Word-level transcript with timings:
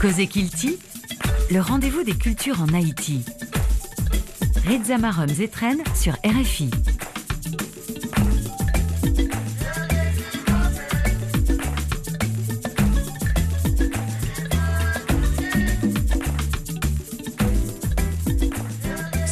Cosé 0.00 0.26
Kilti, 0.26 0.78
le 1.50 1.60
rendez-vous 1.60 2.02
des 2.02 2.14
cultures 2.14 2.60
en 2.60 2.74
Haïti. 2.74 3.24
Reza 4.66 4.98
Marum 4.98 5.28
Zetren 5.28 5.78
sur 5.94 6.14
RFI. 6.24 6.70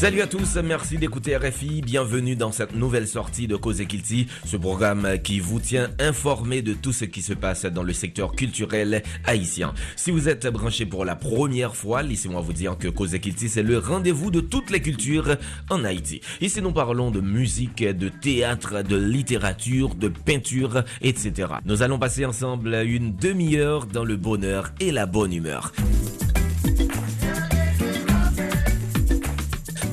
Salut 0.05 0.21
à 0.21 0.27
tous, 0.27 0.57
merci 0.57 0.98
d'écouter 0.98 1.34
RFI. 1.34 1.80
Bienvenue 1.80 2.36
dans 2.36 2.53
cette 2.53 2.77
nouvelle 2.77 3.09
sortie 3.09 3.48
de 3.48 3.57
Cause 3.57 3.82
Kilti, 3.86 4.27
ce 4.45 4.59
programme 4.59 5.18
qui 5.25 5.41
vous 5.41 5.61
tient 5.61 5.89
informé 5.98 6.61
de 6.61 6.75
tout 6.75 6.93
ce 6.93 7.07
qui 7.07 7.23
se 7.23 7.32
passe 7.32 7.64
dans 7.64 7.82
le 7.82 7.95
secteur 7.95 8.32
culturel 8.32 9.03
haïtien. 9.25 9.72
Si 9.96 10.11
vous 10.11 10.29
êtes 10.29 10.46
branché 10.46 10.85
pour 10.85 11.07
la 11.07 11.17
première 11.17 11.75
fois, 11.75 12.03
laissez-moi 12.03 12.43
vous 12.43 12.53
dire 12.53 12.76
que 12.76 12.89
Cause 12.89 13.18
Kilti, 13.18 13.48
c'est 13.48 13.62
le 13.62 13.79
rendez-vous 13.79 14.31
de 14.31 14.40
toutes 14.40 14.68
les 14.68 14.82
cultures 14.82 15.36
en 15.71 15.85
Haïti. 15.85 16.21
Ici, 16.43 16.61
nous 16.61 16.73
parlons 16.73 17.11
de 17.11 17.23
musique, 17.23 17.82
de 17.82 18.11
théâtre, 18.11 18.82
de 18.82 18.96
littérature, 18.96 19.95
de 19.95 20.09
peinture, 20.09 20.84
etc. 21.00 21.48
Nous 21.64 21.81
allons 21.81 21.98
passer 21.98 22.26
ensemble 22.26 22.75
une 22.75 23.17
demi-heure 23.17 23.86
dans 23.86 24.04
le 24.04 24.18
bonheur 24.18 24.71
et 24.81 24.93
la 24.93 25.07
bonne 25.07 25.32
humeur. 25.32 25.73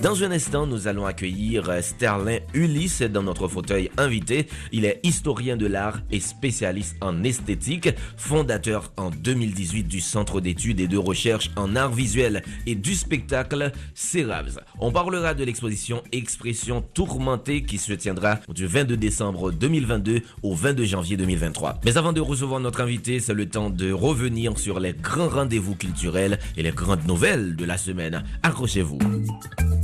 Dans 0.02 0.24
un 0.24 0.32
instant, 0.32 0.66
nous 0.66 0.88
allons 0.88 1.06
accueillir 1.06 1.72
Sterling 1.80 2.40
Ulysse 2.56 3.04
dans 3.04 3.22
notre 3.22 3.48
fauteuil 3.48 3.92
invité. 3.98 4.48
Il 4.72 4.84
est 4.84 5.00
historien 5.04 5.58
de 5.58 5.68
l'art 5.68 6.00
et 6.10 6.20
spécialiste 6.20 6.96
en 7.02 7.24
esthétique, 7.24 7.90
fondateur 8.18 8.92
en 8.98 9.12
2018 9.12 9.84
du 9.84 10.02
Centre 10.02 10.42
d'études 10.42 10.80
et 10.80 10.88
de 10.88 10.98
recherche 10.98 11.52
en 11.56 11.76
art 11.76 11.92
visuel 11.92 12.42
et 12.66 12.74
du 12.74 12.96
spectacle 12.96 13.72
CERAVS. 13.94 14.62
On 14.80 14.92
parlera 14.92 15.36
de 15.36 15.44
l'exposition 15.44 16.02
Expression 16.12 16.82
tourmentée 16.82 17.62
qui 17.62 17.78
se 17.78 17.94
tiendra 17.94 18.40
du 18.50 18.66
22 18.66 18.98
décembre 18.98 19.52
2022 19.52 20.22
au 20.42 20.56
22 20.56 20.84
janvier 20.84 21.16
2023. 21.16 21.80
Mais 21.86 21.98
avant 22.00 22.12
de 22.12 22.22
recevoir 22.22 22.60
notre 22.60 22.82
invité, 22.82 23.20
c'est 23.20 23.36
le 23.36 23.48
temps 23.48 23.70
de 23.70 23.92
revenir 23.92 24.58
sur 24.58 24.80
les 24.80 24.94
grands 24.94 25.30
rendez-vous 25.30 25.76
culturels 25.76 26.40
et 26.58 26.64
les 26.64 26.72
grandes 26.72 27.06
nouvelles 27.06 27.56
de 27.56 27.66
la 27.66 27.78
semaine. 27.78 28.24
Accrochez-vous. 28.42 28.98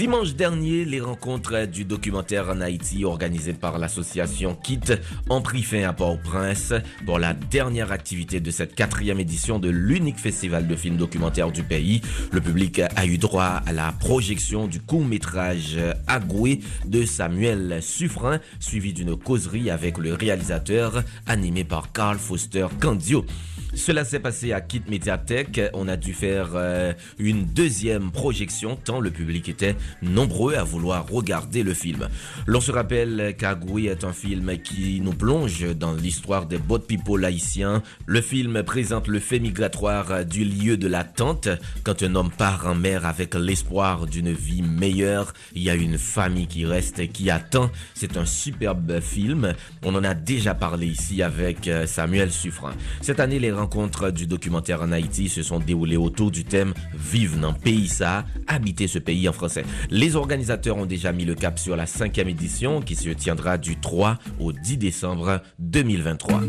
Dimanche 0.00 0.34
dernier, 0.34 0.86
les 0.86 0.98
rencontres 0.98 1.66
du 1.66 1.84
documentaire 1.84 2.48
en 2.48 2.62
Haïti 2.62 3.04
organisées 3.04 3.52
par 3.52 3.78
l'association 3.78 4.54
KIT 4.54 4.94
ont 5.28 5.42
pris 5.42 5.62
fin 5.62 5.82
à 5.82 5.92
Port-au-Prince 5.92 6.72
pour 7.04 7.18
la 7.18 7.34
dernière 7.34 7.92
activité 7.92 8.40
de 8.40 8.50
cette 8.50 8.74
quatrième 8.74 9.20
édition 9.20 9.58
de 9.58 9.68
l'unique 9.68 10.16
festival 10.16 10.66
de 10.66 10.74
films 10.74 10.96
documentaires 10.96 11.52
du 11.52 11.62
pays. 11.62 12.00
Le 12.32 12.40
public 12.40 12.80
a 12.96 13.04
eu 13.04 13.18
droit 13.18 13.60
à 13.66 13.74
la 13.74 13.92
projection 13.92 14.68
du 14.68 14.80
court-métrage 14.80 15.76
Agoué 16.06 16.60
de 16.86 17.04
Samuel 17.04 17.82
Suffren, 17.82 18.40
suivi 18.58 18.94
d'une 18.94 19.18
causerie 19.18 19.68
avec 19.68 19.98
le 19.98 20.14
réalisateur 20.14 21.02
animé 21.26 21.62
par 21.62 21.92
Carl 21.92 22.16
Foster 22.16 22.68
Candio. 22.80 23.26
Cela 23.74 24.04
s'est 24.04 24.18
passé 24.18 24.52
à 24.52 24.60
Kit 24.60 24.82
Mediathek. 24.88 25.60
On 25.74 25.86
a 25.86 25.96
dû 25.96 26.12
faire 26.12 26.50
euh, 26.54 26.92
une 27.18 27.44
deuxième 27.44 28.10
projection 28.10 28.76
tant 28.76 29.00
le 29.00 29.10
public 29.10 29.48
était 29.48 29.76
nombreux 30.02 30.54
à 30.54 30.64
vouloir 30.64 31.06
regarder 31.08 31.62
le 31.62 31.72
film. 31.72 32.08
L'on 32.46 32.60
se 32.60 32.72
rappelle 32.72 33.34
qu'Agoui 33.38 33.86
est 33.86 34.04
un 34.04 34.12
film 34.12 34.58
qui 34.58 35.00
nous 35.00 35.12
plonge 35.12 35.76
dans 35.76 35.92
l'histoire 35.92 36.46
des 36.46 36.58
boat 36.58 36.80
people 36.80 37.24
haïtiens. 37.24 37.82
Le 38.06 38.20
film 38.20 38.62
présente 38.64 39.06
le 39.06 39.20
fait 39.20 39.38
migratoire 39.38 40.24
du 40.24 40.44
lieu 40.44 40.76
de 40.76 40.88
l'attente. 40.88 41.48
Quand 41.84 42.02
un 42.02 42.14
homme 42.16 42.30
part 42.30 42.66
en 42.66 42.74
mer 42.74 43.06
avec 43.06 43.34
l'espoir 43.34 44.06
d'une 44.06 44.32
vie 44.32 44.62
meilleure, 44.62 45.32
il 45.54 45.62
y 45.62 45.70
a 45.70 45.74
une 45.74 45.98
famille 45.98 46.48
qui 46.48 46.66
reste 46.66 47.12
qui 47.12 47.30
attend. 47.30 47.70
C'est 47.94 48.16
un 48.16 48.26
superbe 48.26 49.00
film. 49.00 49.54
On 49.84 49.94
en 49.94 50.02
a 50.02 50.14
déjà 50.14 50.54
parlé 50.54 50.86
ici 50.86 51.22
avec 51.22 51.68
euh, 51.68 51.86
Samuel 51.86 52.32
Suffren. 52.32 52.74
Cette 53.00 53.20
année, 53.20 53.38
les 53.38 53.50
rencontres 53.60 54.10
du 54.10 54.26
documentaire 54.26 54.80
en 54.80 54.90
Haïti 54.90 55.28
se 55.28 55.42
sont 55.42 55.58
déroulées 55.58 55.98
autour 55.98 56.30
du 56.30 56.44
thème 56.44 56.72
Vive 56.94 57.38
dans 57.38 57.52
pays 57.52 57.88
ça, 57.88 58.24
habiter 58.46 58.86
ce 58.86 58.98
pays 58.98 59.28
en 59.28 59.32
français. 59.32 59.64
Les 59.90 60.16
organisateurs 60.16 60.78
ont 60.78 60.86
déjà 60.86 61.12
mis 61.12 61.26
le 61.26 61.34
cap 61.34 61.58
sur 61.58 61.76
la 61.76 61.84
cinquième 61.84 62.28
édition 62.28 62.80
qui 62.80 62.96
se 62.96 63.10
tiendra 63.10 63.58
du 63.58 63.76
3 63.76 64.18
au 64.38 64.52
10 64.52 64.78
décembre 64.78 65.42
2023. 65.58 66.40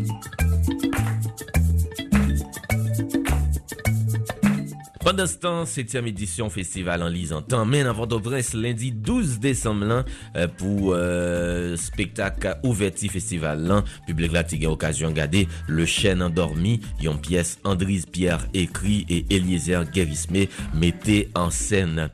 Pendant 5.04 5.26
ce 5.26 5.36
temps, 5.36 5.64
7e 5.64 6.06
édition 6.06 6.48
festival 6.48 7.02
en 7.02 7.08
lisant 7.08 7.42
temps 7.42 7.66
mène 7.66 7.88
avant 7.88 8.06
prince 8.06 8.54
lundi 8.54 8.92
12 8.92 9.40
décembre 9.40 10.04
euh, 10.36 10.46
pour 10.46 10.92
euh, 10.94 11.76
spectacle 11.76 12.56
ouverti 12.62 13.08
festival 13.08 13.64
là. 13.64 13.82
Public 14.06 14.30
là 14.32 14.44
a 14.64 14.70
occasion 14.70 15.08
de 15.08 15.14
regarder 15.14 15.48
Le 15.66 15.86
chêne 15.86 16.22
endormi, 16.22 16.80
une 17.02 17.20
pièce 17.20 17.58
Andrise 17.64 18.06
Pierre 18.06 18.46
écrit 18.54 19.04
et 19.08 19.26
Eliezer 19.34 19.84
Guérismé 19.90 20.48
mettait 20.72 21.28
en 21.34 21.50
scène. 21.50 22.08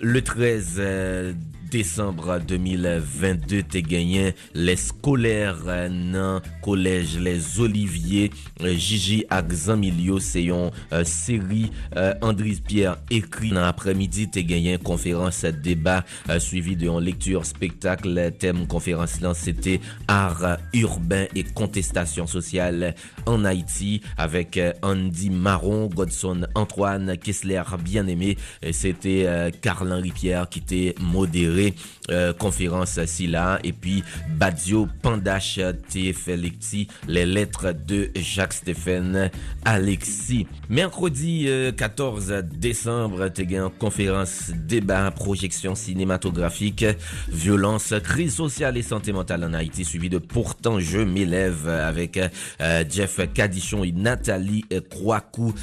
Le 0.00 0.22
13 0.22 0.80
décembre 1.72 2.38
2022 2.46 3.62
te 3.62 3.78
gagné 3.78 4.34
les 4.54 4.76
scolaires 4.76 5.64
nan 5.88 6.42
collège 6.60 7.18
les 7.18 7.60
Oliviers 7.60 8.30
Gigi 8.60 9.24
ak 9.30 9.50
Zanmilio 9.50 10.18
c'est 10.20 10.44
une 10.44 10.70
euh, 10.92 11.02
série 11.04 11.70
euh, 11.96 12.12
Andris 12.20 12.60
Pierre 12.60 12.98
écrit. 13.10 13.52
Dans 13.52 13.64
après-midi 13.64 14.28
te 14.28 14.38
gagné 14.40 14.76
conférence 14.76 15.46
débat 15.46 16.04
euh, 16.28 16.38
suivi 16.38 16.76
de 16.76 16.90
lecture 17.00 17.46
spectacle. 17.46 18.32
Thème 18.38 18.66
conférence 18.66 19.22
là 19.22 19.32
c'était 19.32 19.80
art 20.08 20.58
urbain 20.74 21.24
et 21.34 21.44
contestation 21.44 22.26
sociale 22.26 22.94
en 23.24 23.46
Haïti 23.46 24.02
avec 24.18 24.60
Andy 24.82 25.30
Marron, 25.30 25.86
Godson 25.86 26.42
Antoine 26.54 27.16
Kessler 27.16 27.62
bien-aimé. 27.82 28.36
C'était 28.72 29.50
Carl-Henri 29.62 30.10
Pierre 30.10 30.48
qui 30.50 30.58
était 30.58 30.94
modéré 31.00 31.61
euh, 32.10 32.32
conférence 32.32 32.98
si 33.06 33.26
là. 33.26 33.60
Et 33.62 33.72
puis 33.72 34.02
Badio 34.36 34.88
Pandache 35.02 35.60
TF 35.88 36.28
les 37.06 37.26
lettres 37.26 37.72
de 37.86 38.10
Jacques 38.16 38.54
Stéphane 38.54 39.30
Alexis. 39.64 40.46
Mercredi 40.68 41.48
14 41.76 42.32
euh, 42.32 42.42
décembre 42.42 43.28
t'es 43.28 43.46
conférence 43.78 44.50
débat 44.50 45.10
projection 45.10 45.74
cinématographique 45.74 46.84
violence 47.28 47.94
crise 48.02 48.34
sociale 48.34 48.76
et 48.76 48.82
santé 48.82 49.12
mentale 49.12 49.44
en 49.44 49.54
Haïti 49.54 49.84
suivi 49.84 50.08
de 50.08 50.18
pourtant 50.18 50.80
je 50.80 50.98
m'élève 50.98 51.68
avec 51.68 52.18
euh, 52.18 52.84
Jeff 52.90 53.20
Cadichon 53.32 53.84
et 53.84 53.92
Nathalie 53.92 54.64
Croicou 54.90 55.54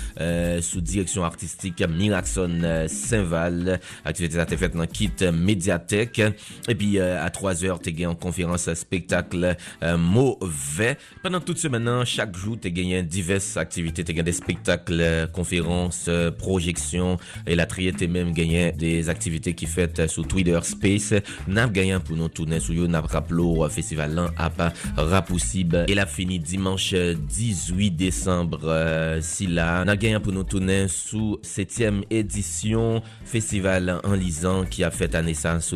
sous 0.62 0.82
direction 0.82 1.24
artistique 1.24 1.84
Miraxon 1.88 2.86
Saint-Val. 2.88 3.80
Activité 4.06 4.40
été 4.40 4.58
faite 4.58 4.76
dans 4.76 4.86
kit 4.86 5.12
médiatique 5.34 5.89
et 5.92 6.76
puis 6.76 7.00
euh, 7.00 7.24
à 7.24 7.30
3h, 7.30 7.80
tu 7.82 8.06
en 8.06 8.16
conférence 8.16 8.72
spectacle 8.74 9.56
euh, 9.84 9.98
mauvais. 9.98 10.98
Pendant 11.24 11.40
toute 11.40 11.58
semaine, 11.58 12.06
chaque 12.06 12.36
jour, 12.36 12.58
tu 12.62 12.72
gagné 12.72 13.04
diverses 13.04 13.58
activités. 13.58 14.04
Tu 14.04 14.14
des 14.14 14.32
spectacles, 14.32 15.00
euh, 15.00 15.28
conférences, 15.28 16.10
projections. 16.38 17.18
Et 17.48 17.56
la 17.56 17.66
trier, 17.66 17.94
tu 17.94 18.08
même 18.08 18.34
gagné 18.34 18.72
des 18.72 19.10
activités 19.10 19.54
qui 19.54 19.66
faites 19.66 20.08
sur 20.08 20.28
Twitter 20.28 20.60
Space. 20.64 21.14
N'a 21.48 21.68
gagné 21.68 21.98
pour 22.00 22.16
nous 22.16 22.30
tourner 22.30 22.60
sur 22.60 22.88
N'a 22.88 23.02
rappelé 23.02 23.44
festival 23.70 24.14
là 24.14 24.32
à 24.38 24.50
pas 24.50 25.22
possible. 25.22 25.86
Et 25.88 25.96
la 25.96 26.06
fini 26.06 26.40
dimanche 26.40 26.94
18 26.94 27.92
décembre. 27.92 29.20
si 29.22 29.48
là, 29.48 29.84
n'a 29.86 29.96
gagné 29.96 30.20
pour 30.20 30.34
nous 30.34 30.44
tourner 30.44 30.88
sous 30.88 31.40
7e 31.44 32.04
édition 32.10 33.02
festival 33.24 34.00
en 34.04 34.14
lisant 34.14 34.66
qui 34.66 34.84
a 34.84 34.92
fait 34.92 35.16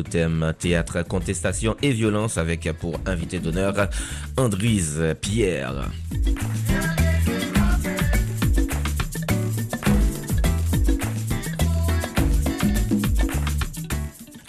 thème 0.04 0.52
théâtre, 0.58 1.02
contestation 1.06 1.76
et 1.82 1.92
violence 1.92 2.38
avec 2.38 2.70
pour 2.72 3.00
invité 3.06 3.38
d'honneur 3.38 3.88
Andrise 4.36 5.02
Pierre. 5.20 5.90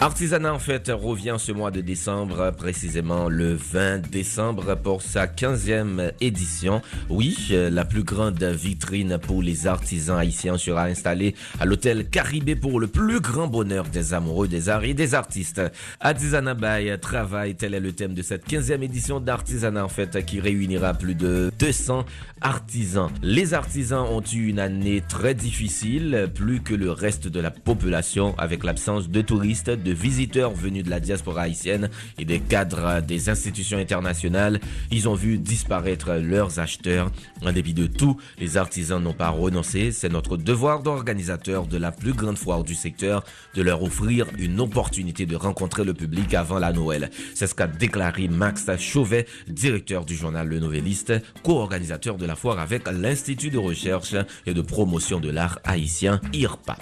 Artisanat 0.06 0.54
en 0.54 0.60
fait 0.60 0.88
revient 0.88 1.34
ce 1.36 1.50
mois 1.50 1.72
de 1.72 1.80
décembre, 1.80 2.52
précisément 2.56 3.28
le 3.28 3.54
20 3.54 4.08
décembre 4.08 4.76
pour 4.76 5.02
sa 5.02 5.26
15e 5.26 6.12
édition. 6.20 6.80
Oui, 7.10 7.36
la 7.50 7.84
plus 7.84 8.04
grande 8.04 8.40
vitrine 8.40 9.18
pour 9.20 9.42
les 9.42 9.66
artisans 9.66 10.16
haïtiens 10.16 10.58
sera 10.58 10.84
installée 10.84 11.34
à 11.58 11.64
l'hôtel 11.64 12.08
Caribé 12.08 12.54
pour 12.54 12.78
le 12.78 12.86
plus 12.86 13.18
grand 13.20 13.48
bonheur 13.48 13.84
des 13.86 14.14
amoureux 14.14 14.46
des 14.46 14.68
arts 14.68 14.84
et 14.84 14.94
des 14.94 15.16
artistes. 15.16 15.60
Artisanat 15.98 16.54
by 16.54 17.00
Travail, 17.00 17.56
tel 17.56 17.74
est 17.74 17.80
le 17.80 17.90
thème 17.90 18.14
de 18.14 18.22
cette 18.22 18.48
15e 18.48 18.82
édition 18.82 19.18
d'Artisanat 19.18 19.84
en 19.84 19.88
fait 19.88 20.24
qui 20.24 20.38
réunira 20.38 20.94
plus 20.94 21.16
de 21.16 21.50
200 21.58 22.04
artisans. 22.42 23.10
Les 23.24 23.54
artisans 23.54 24.06
ont 24.08 24.22
eu 24.22 24.46
une 24.46 24.60
année 24.60 25.02
très 25.08 25.34
difficile, 25.34 26.30
plus 26.32 26.60
que 26.60 26.74
le 26.74 26.92
reste 26.92 27.26
de 27.26 27.40
la 27.40 27.50
population 27.50 28.36
avec 28.38 28.62
l'absence 28.62 29.08
de 29.08 29.20
touristes 29.20 29.70
de 29.70 29.95
visiteurs 29.96 30.52
venus 30.52 30.84
de 30.84 30.90
la 30.90 31.00
diaspora 31.00 31.42
haïtienne 31.42 31.90
et 32.18 32.24
des 32.24 32.40
cadres 32.40 33.00
des 33.00 33.28
institutions 33.28 33.78
internationales. 33.78 34.60
Ils 34.90 35.08
ont 35.08 35.14
vu 35.14 35.38
disparaître 35.38 36.12
leurs 36.14 36.58
acheteurs. 36.58 37.10
En 37.44 37.52
dépit 37.52 37.74
de 37.74 37.86
tout, 37.86 38.16
les 38.38 38.56
artisans 38.56 39.02
n'ont 39.02 39.12
pas 39.12 39.30
renoncé. 39.30 39.92
C'est 39.92 40.08
notre 40.08 40.36
devoir 40.36 40.82
d'organisateur 40.82 41.66
de 41.66 41.78
la 41.78 41.92
plus 41.92 42.12
grande 42.12 42.38
foire 42.38 42.62
du 42.62 42.74
secteur 42.74 43.24
de 43.54 43.62
leur 43.62 43.82
offrir 43.82 44.26
une 44.38 44.60
opportunité 44.60 45.26
de 45.26 45.36
rencontrer 45.36 45.84
le 45.84 45.94
public 45.94 46.34
avant 46.34 46.58
la 46.58 46.72
Noël. 46.72 47.10
C'est 47.34 47.46
ce 47.46 47.54
qu'a 47.54 47.66
déclaré 47.66 48.28
Max 48.28 48.66
Chauvet, 48.78 49.26
directeur 49.48 50.04
du 50.04 50.14
journal 50.14 50.48
Le 50.48 50.60
Nouvelliste, 50.60 51.12
co-organisateur 51.42 52.16
de 52.16 52.26
la 52.26 52.36
foire 52.36 52.58
avec 52.58 52.88
l'Institut 52.90 53.50
de 53.50 53.58
recherche 53.58 54.14
et 54.46 54.54
de 54.54 54.60
promotion 54.60 55.20
de 55.20 55.30
l'art 55.30 55.58
haïtien 55.64 56.20
IRPA. 56.32 56.76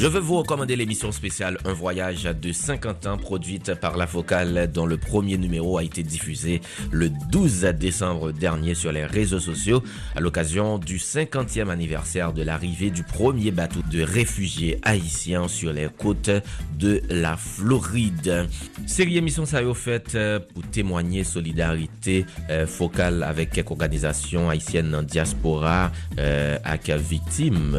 Je 0.00 0.06
veux 0.06 0.20
vous 0.20 0.36
recommander 0.36 0.76
l'émission 0.76 1.10
spéciale 1.10 1.58
Un 1.64 1.72
voyage 1.72 2.22
de 2.22 2.52
50 2.52 3.06
ans 3.08 3.16
produite 3.18 3.74
par 3.74 3.96
la 3.96 4.06
Focale 4.06 4.70
dont 4.72 4.86
le 4.86 4.96
premier 4.96 5.36
numéro 5.38 5.76
a 5.76 5.82
été 5.82 6.04
diffusé 6.04 6.60
le 6.92 7.10
12 7.32 7.62
décembre 7.76 8.30
dernier 8.30 8.76
sur 8.76 8.92
les 8.92 9.04
réseaux 9.04 9.40
sociaux 9.40 9.82
à 10.14 10.20
l'occasion 10.20 10.78
du 10.78 10.98
50e 10.98 11.68
anniversaire 11.68 12.32
de 12.32 12.44
l'arrivée 12.44 12.90
du 12.90 13.02
premier 13.02 13.50
bateau 13.50 13.80
de 13.90 14.00
réfugiés 14.00 14.78
haïtiens 14.84 15.48
sur 15.48 15.72
les 15.72 15.88
côtes 15.88 16.30
de 16.78 17.02
la 17.10 17.36
Floride. 17.36 18.46
Série 18.86 19.16
émission 19.16 19.46
ça 19.46 19.58
a 19.58 19.74
fait 19.74 20.14
euh, 20.14 20.38
pour 20.38 20.62
témoigner 20.70 21.24
solidarité 21.24 22.24
euh, 22.50 22.68
focale 22.68 23.24
avec 23.24 23.50
quelques 23.50 23.72
organisations 23.72 24.48
haïtiennes 24.48 24.94
en 24.94 25.02
diaspora 25.02 25.90
euh, 26.20 26.56
avec 26.62 26.88
victimes 26.88 27.76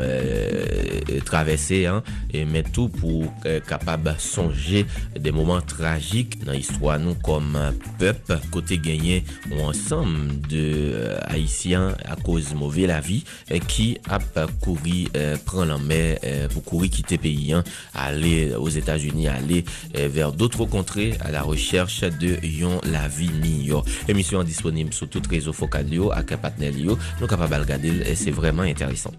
traversées 1.24 1.86
hein, 1.86 2.04
et 2.32 2.46
met 2.46 2.64
tout 2.64 2.90
pour 2.90 3.34
euh, 3.46 3.60
capable 3.60 4.16
songer 4.18 4.86
des 5.20 5.32
moments 5.32 5.62
tragiques 5.62 6.44
dans 6.44 6.52
l'histoire 6.52 7.00
nous 7.00 7.16
comme 7.16 7.58
peuple 7.98 8.40
côté 8.52 8.78
gagné 8.78 9.24
ou 9.52 9.62
ensemble 9.62 10.40
de 10.48 10.92
euh, 10.94 11.20
haïtiens 11.28 11.96
à 12.06 12.16
cause 12.16 12.54
mauvais 12.54 12.88
la 12.88 13.00
vie 13.00 13.24
euh, 13.52 13.60
qui 13.60 13.98
a 14.10 14.20
couru 14.62 15.08
prendre 15.46 15.66
la 15.66 15.78
mer 15.78 16.18
pour 16.54 16.64
courir 16.64 16.90
quitter 16.90 17.18
pays 17.18 17.54
hein, 17.54 17.64
aller 17.94 18.54
aux 18.54 18.70
États-Unis 18.70 19.28
aller 19.28 19.66
vers 19.94 20.32
d'autres 20.32 20.66
contrées 20.66 21.14
à 21.20 21.32
la 21.32 21.42
recherche 21.42 22.02
de 22.02 22.38
yon 22.46 22.80
la 22.92 23.08
vie 23.08 23.32
meilleure 23.42 23.84
émission 24.08 24.44
disponible 24.44 24.94
sur 24.94 25.10
toutes 25.10 25.28
réseaux 25.28 25.54
focaux 25.54 26.12
à 26.12 26.24
partenaire 26.24 26.74
nous 27.22 27.28
capable 27.28 27.56
regarder 27.56 28.16
c'est 28.16 28.32
vraiment 28.32 28.64
intéressant 28.64 29.12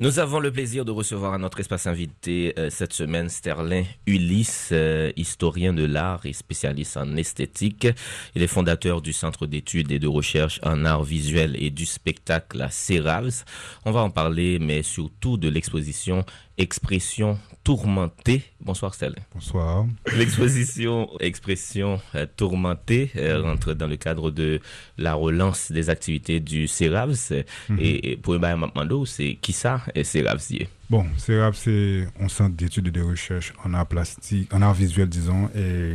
Nous 0.00 0.20
avons 0.20 0.38
le 0.38 0.52
plaisir 0.52 0.84
de 0.84 0.92
recevoir 0.92 1.34
à 1.34 1.38
notre 1.38 1.58
espace 1.58 1.88
invité 1.88 2.54
euh, 2.56 2.70
cette 2.70 2.92
semaine 2.92 3.28
Sterling 3.28 3.84
Ulysse, 4.06 4.68
euh, 4.70 5.10
historien 5.16 5.72
de 5.72 5.84
l'art 5.84 6.24
et 6.24 6.32
spécialiste 6.32 6.96
en 6.96 7.16
esthétique. 7.16 7.88
Il 8.36 8.42
est 8.42 8.46
fondateur 8.46 9.02
du 9.02 9.12
Centre 9.12 9.48
d'études 9.48 9.90
et 9.90 9.98
de 9.98 10.06
recherche 10.06 10.60
en 10.62 10.84
art 10.84 11.02
visuel 11.02 11.56
et 11.60 11.70
du 11.70 11.84
spectacle 11.84 12.62
à 12.62 12.70
CERAVS. 12.70 13.44
On 13.86 13.90
va 13.90 14.02
en 14.02 14.10
parler, 14.10 14.60
mais 14.60 14.84
surtout 14.84 15.36
de 15.36 15.48
l'exposition 15.48 16.24
Expression 16.58 17.38
tourmentée. 17.62 18.42
Bonsoir 18.60 18.92
Sterling. 18.92 19.22
Bonsoir. 19.32 19.86
L'exposition 20.16 21.08
Expression 21.20 22.00
euh, 22.16 22.26
tourmentée 22.36 23.12
rentre 23.42 23.74
dans 23.74 23.86
le 23.86 23.96
cadre 23.96 24.32
de 24.32 24.60
la 24.96 25.14
relance 25.14 25.70
des 25.70 25.88
activités 25.88 26.40
du 26.40 26.66
CERAVS. 26.66 27.44
Mhm. 27.68 27.78
Et, 27.80 28.16
pour 28.16 28.38
Mando, 28.40 29.06
c'est 29.06 29.38
qui 29.40 29.52
ça 29.52 29.82
et 29.94 30.02
CERAVS 30.02 30.66
Bon, 30.90 31.06
CERAVS, 31.16 31.54
c'est 31.54 32.08
un 32.20 32.28
centre 32.28 32.56
d'études 32.56 32.88
et 32.88 32.90
de 32.90 33.02
recherche 33.02 33.52
en 33.64 33.72
art 33.74 33.86
plastique, 33.86 34.52
en 34.52 34.60
art 34.60 34.74
visuel, 34.74 35.08
disons, 35.08 35.48
et 35.54 35.92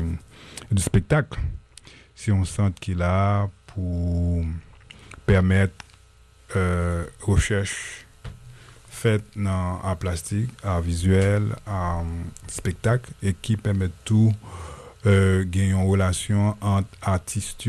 du 0.71 0.81
spectacle. 0.81 1.39
C'est 2.15 2.31
un 2.31 2.45
centre 2.45 2.79
qui 2.79 2.91
est 2.91 2.95
là 2.95 3.49
pour 3.67 4.45
permettre 5.25 5.73
euh, 6.55 7.05
recherche 7.21 8.05
faite 9.03 9.25
dans 9.35 9.81
art 9.83 9.97
plastique, 9.97 10.49
art 10.63 10.81
visuel, 10.81 11.43
art 11.67 12.05
spectacle, 12.47 13.11
et 13.21 13.33
qui 13.33 13.57
permet 13.57 13.89
tout 14.05 14.31
euh, 15.05 15.43
une 15.53 15.75
relation 15.75 16.55
entre 16.61 16.87
artistes 17.01 17.67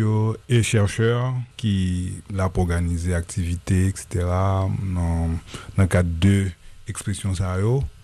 et 0.48 0.62
chercheurs 0.62 1.34
qui 1.56 2.12
là 2.32 2.48
pour 2.48 2.62
organiser 2.64 3.14
activités, 3.14 3.88
etc. 3.88 4.06
dans, 4.20 5.30
le 5.76 5.86
cadre 5.86 6.10
de 6.20 6.46
expression 6.86 7.34
ça 7.34 7.56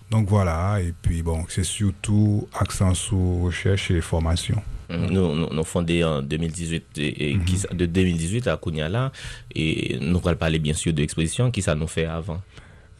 donc 0.09 0.27
voilà 0.27 0.81
et 0.81 0.93
puis 1.01 1.21
bon 1.21 1.45
c'est 1.47 1.63
surtout 1.63 2.47
accent 2.59 2.93
sur 2.95 3.43
recherche 3.43 3.91
et 3.91 4.01
formation 4.01 4.61
nous, 4.89 5.35
nous, 5.35 5.63
fondé 5.63 6.03
en 6.03 6.21
2018 6.21 6.83
et, 6.97 7.35
mhm. 7.35 7.77
de 7.77 7.85
2018 7.85 8.47
à 8.47 8.57
Kounyala 8.57 9.11
et 9.55 9.99
nous 10.01 10.19
allons 10.25 10.35
parler 10.35 10.59
bien 10.59 10.73
sûr 10.73 10.91
de 10.91 10.99
l'exposition 10.99 11.51
qui 11.51 11.61
ça 11.61 11.75
nous 11.75 11.87
fait 11.87 12.05
avant 12.05 12.41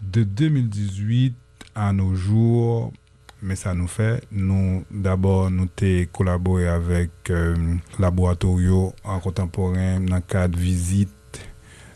de 0.01 0.24
2018 0.24 1.36
à 1.75 1.94
nos 1.94 2.15
jours, 2.15 2.92
mais 3.42 3.56
ça 3.56 3.74
nous 3.74 3.88
fait, 3.88 4.24
nous 4.31 4.83
d'abord 4.92 5.50
nous 5.50 5.68
avons 5.81 6.06
collaboré 6.12 6.68
avec 6.68 7.09
euh, 7.30 7.56
Laboratorio 8.00 8.94
en 9.03 9.19
contemporain 9.19 10.00
dans 10.00 10.15
le 10.15 10.21
cadre 10.21 10.56
de 10.56 10.62
visite 10.62 11.09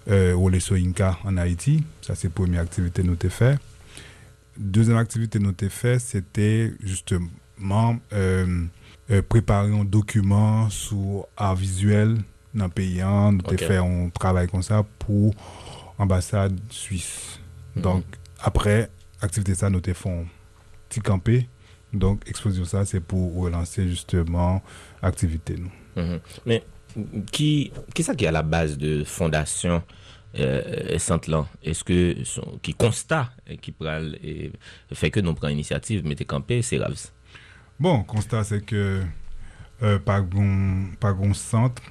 euh, 0.07 0.33
au 0.33 0.49
Inca 0.49 1.17
en 1.23 1.37
Haïti. 1.37 1.83
Ça 2.01 2.15
c'est 2.15 2.27
la 2.27 2.33
première 2.33 2.61
activité 2.61 3.01
que 3.01 3.07
nous 3.07 3.17
avons 3.19 3.29
fait. 3.29 3.57
Deuxième 4.57 4.97
activité 4.97 5.39
que 5.39 5.43
nous 5.43 5.49
avons 5.49 5.69
fait, 5.69 5.99
c'était 5.99 6.73
justement 6.81 7.97
euh, 8.13 8.65
euh, 9.11 9.21
préparer 9.21 9.77
un 9.77 9.83
document 9.83 10.69
sur 10.69 11.27
art 11.37 11.55
visuel 11.55 12.17
dans 12.53 12.65
le 12.65 12.71
pays. 12.71 12.99
Nous 12.99 13.03
avons 13.03 13.57
fait 13.57 13.77
un 13.77 14.09
travail 14.09 14.47
comme 14.47 14.63
ça 14.63 14.83
pour 14.99 15.33
l'ambassade 15.99 16.57
suisse. 16.69 17.39
Mhm. 17.75 17.81
Donc, 17.81 18.03
après, 18.39 18.89
activité 19.21 19.55
ça, 19.55 19.69
nous 19.69 19.77
avons 19.77 19.93
fait 19.93 20.25
petit 20.89 20.99
campé. 20.99 21.49
Donc, 21.93 22.27
exposition 22.27 22.65
ça, 22.65 22.85
c'est 22.85 22.99
pour 22.99 23.35
relancer 23.35 23.87
justement 23.87 24.61
l'activité. 25.01 25.55
nous. 25.57 25.71
Mhm. 26.01 26.19
Mais 26.45 26.63
qui, 27.31 27.71
qui 27.93 28.01
est-ce 28.01 28.11
qui 28.13 28.25
est 28.25 28.27
à 28.27 28.31
la 28.31 28.43
base 28.43 28.77
de 28.77 29.03
fondation 29.03 29.83
euh, 30.39 30.97
Saint-Lan 30.97 31.47
Est-ce 31.63 31.83
que 31.83 32.15
qui 32.61 32.73
constat 32.73 33.31
et 33.47 33.57
qui 33.57 33.73
et 34.23 34.51
fait 34.93 35.11
que 35.11 35.19
nous 35.19 35.33
prenons 35.33 35.51
initiative, 35.53 36.05
mettez 36.05 36.25
campé, 36.25 36.61
c'est 36.61 36.77
grave. 36.77 36.95
Bon, 37.79 38.03
constat, 38.03 38.43
c'est 38.43 38.61
que 38.61 39.03
euh, 39.83 39.99
pas 39.99 40.19
un 40.19 41.33
centre 41.33 41.81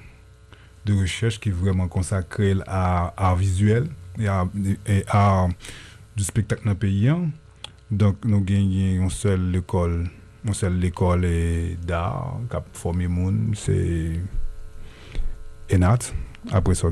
de 0.87 0.95
recherche 0.95 1.41
qui 1.41 1.51
est 1.51 1.53
vraiment 1.53 1.89
consacré 1.89 2.55
à 2.67 3.15
l'art 3.19 3.37
visuel 3.37 3.89
et 4.19 5.05
à, 5.09 5.49
du 6.17 6.25
spectacle 6.25 6.65
dans 6.65 6.71
le 6.71 6.77
pays. 6.77 7.09
Hein. 7.09 7.31
Donc, 7.91 8.17
nous 8.25 8.37
avons 8.37 8.47
une 8.47 9.11
seule 9.11 9.57
école, 9.57 10.09
une 10.45 10.55
seule 10.55 10.85
école 10.85 11.27
d'art 11.87 12.39
qui 12.51 12.57
a 12.57 12.65
formé 12.73 13.09
monde, 13.09 13.55
c'est 13.55 14.13
ENAT. 15.73 15.99
Après 16.53 16.75
ça, 16.75 16.89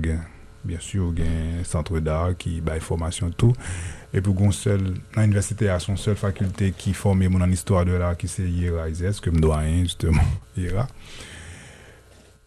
bien 0.64 0.78
sûr, 0.78 1.12
il 1.16 1.24
un 1.60 1.64
centre 1.64 1.98
d'art 2.00 2.36
qui 2.36 2.62
a 2.66 2.80
formation 2.80 3.30
tout. 3.30 3.52
Et 4.14 4.20
puis, 4.20 4.32
l'université 5.16 5.68
a 5.68 5.78
son 5.78 5.96
seule 5.96 6.16
faculté 6.16 6.72
qui 6.76 6.92
forme 6.92 7.26
mon 7.28 7.40
en 7.40 7.50
histoire 7.50 7.84
de 7.84 7.92
l'art, 7.92 8.16
qui 8.16 8.28
c'est 8.28 8.48
ISS, 8.48 9.20
que 9.20 9.30
je 9.32 9.40
dois 9.40 9.62
justement, 9.82 10.22
IERA. 10.56 10.86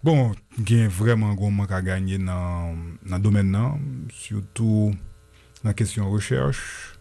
Bon, 0.05 0.35
gen 0.61 0.85
vreman 0.93 1.31
goun 1.33 1.55
man 1.57 1.65
ka 1.65 1.79
ganyen 1.81 2.27
nan, 2.27 2.75
nan 3.09 3.23
domen 3.23 3.47
nan, 3.49 3.79
surtout 4.13 4.93
nan 5.65 5.73
kesyon 5.73 6.11
recherche, 6.13 6.93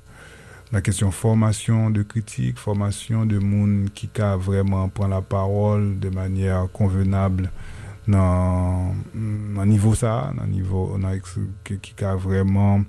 nan 0.72 0.80
kesyon 0.80 1.12
formasyon 1.12 1.92
de 1.92 2.00
kritik, 2.08 2.56
formasyon 2.56 3.28
de 3.28 3.42
moun 3.42 3.90
ki 3.92 4.08
ka 4.08 4.30
vreman 4.40 4.88
pran 4.88 5.12
la 5.12 5.20
parol 5.20 5.98
de 6.00 6.08
manyer 6.16 6.64
konvenable 6.72 7.50
nan, 8.08 9.04
nan 9.12 9.68
nivou 9.68 9.92
sa, 10.00 10.32
nan 10.32 10.48
nivou 10.54 10.96
nan, 10.96 11.20
ki 11.68 11.98
ka 12.00 12.14
vreman 12.16 12.88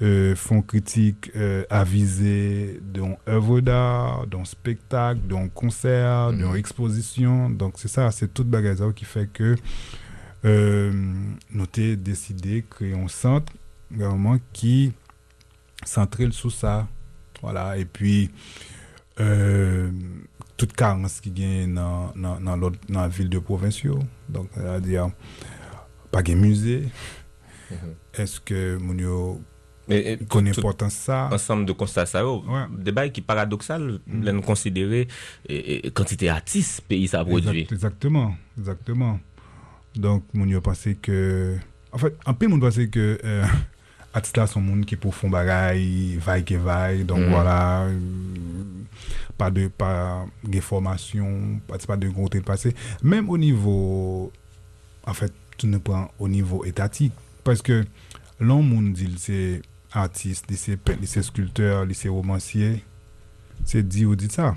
euh, 0.00 0.36
font 0.36 0.62
critique 0.62 1.30
euh, 1.34 1.64
avisé 1.70 2.80
d'un 2.82 3.16
œuvre 3.28 3.60
d'art, 3.60 4.26
d'un 4.26 4.44
spectacle, 4.44 5.20
d'un 5.28 5.48
concert, 5.48 6.32
d'une 6.32 6.54
exposition. 6.54 7.50
Donc 7.50 7.74
c'est 7.76 7.88
ça, 7.88 8.10
c'est 8.10 8.32
toute 8.32 8.48
bagage 8.48 8.78
qui 8.94 9.04
fait 9.04 9.28
que 9.32 9.56
euh, 10.44 10.92
nous 11.50 11.64
avons 11.64 11.94
décidé 11.96 12.62
de 12.62 12.66
créer 12.68 12.94
un 12.94 13.08
centre 13.08 13.52
vraiment 13.90 14.38
qui 14.52 14.92
centré 15.84 16.28
sous 16.30 16.50
ça. 16.50 16.86
Voilà, 17.42 17.76
et 17.76 17.84
puis 17.84 18.30
euh, 19.20 19.90
toute 20.56 20.72
carence 20.72 21.20
qui 21.20 21.30
vient 21.30 21.68
dans, 21.68 22.12
dans, 22.16 22.56
dans, 22.56 22.70
la 22.88 23.08
ville 23.08 23.28
de 23.28 23.38
provinciaux. 23.38 23.98
Donc, 24.28 24.48
c'est-à-dire, 24.54 25.10
pas 26.10 26.22
de 26.22 26.34
musée. 26.34 26.88
Mm-hmm. 27.70 28.20
Est-ce 28.20 28.40
que 28.40 28.76
Mounio 29.88 30.16
connaît 30.28 30.52
pourtant 30.52 30.90
ça 30.90 31.28
Ensemble 31.32 31.64
de 31.64 31.72
constats, 31.72 32.06
ça, 32.06 32.26
oh, 32.26 32.44
débat 32.70 33.08
qui 33.08 33.20
est 33.20 33.24
paradoxal, 33.24 33.98
mm 34.06 34.30
nous 34.30 34.42
considérer 34.42 35.08
et, 35.48 35.90
quantité 35.92 36.28
artistes 36.28 36.82
pays 36.82 37.08
ça 37.08 37.24
produit. 37.24 37.66
exactement, 37.70 38.34
exactement. 38.58 39.18
Donc, 39.96 40.24
Mounio 40.34 40.60
pensait 40.60 40.94
que. 40.94 41.56
En 41.92 41.98
fait, 41.98 42.14
un 42.26 42.34
peu, 42.34 42.46
mon 42.46 42.60
pensait 42.60 42.88
que. 42.88 43.18
Euh, 43.24 43.44
artistes 44.14 44.36
là 44.36 44.46
sont 44.46 44.60
monde 44.60 44.84
qui 44.84 44.96
pour 44.96 45.14
font 45.14 45.28
bagaille 45.28 46.16
vaille 46.16 46.44
que 46.44 46.54
vaille 46.54 47.04
donc 47.04 47.20
mm. 47.20 47.30
voilà 47.30 47.86
pas 49.36 49.50
de 49.50 49.68
pas 49.68 50.26
de 50.44 50.60
formation 50.60 51.60
pas, 51.66 51.78
pas 51.78 51.96
de 51.96 52.08
gros 52.08 52.28
passé 52.44 52.74
même 53.02 53.28
au 53.28 53.38
niveau 53.38 54.32
en 55.06 55.14
fait 55.14 55.32
tu 55.56 55.66
ne 55.66 55.78
prends 55.78 56.10
au 56.18 56.28
niveau 56.28 56.64
étatique 56.64 57.12
parce 57.44 57.62
que 57.62 57.84
l'homme 58.40 58.68
monde 58.68 58.92
dit 58.92 59.14
c'est 59.18 59.62
artiste, 59.96 60.50
li 60.50 60.58
se 60.60 60.76
pet, 60.76 60.98
li 61.00 61.08
se 61.08 61.22
skulpteur, 61.26 61.84
li 61.88 61.96
se 61.96 62.10
romancier, 62.12 62.80
se 63.64 63.82
di 63.84 64.06
ou 64.08 64.18
dit 64.18 64.32
sa. 64.32 64.52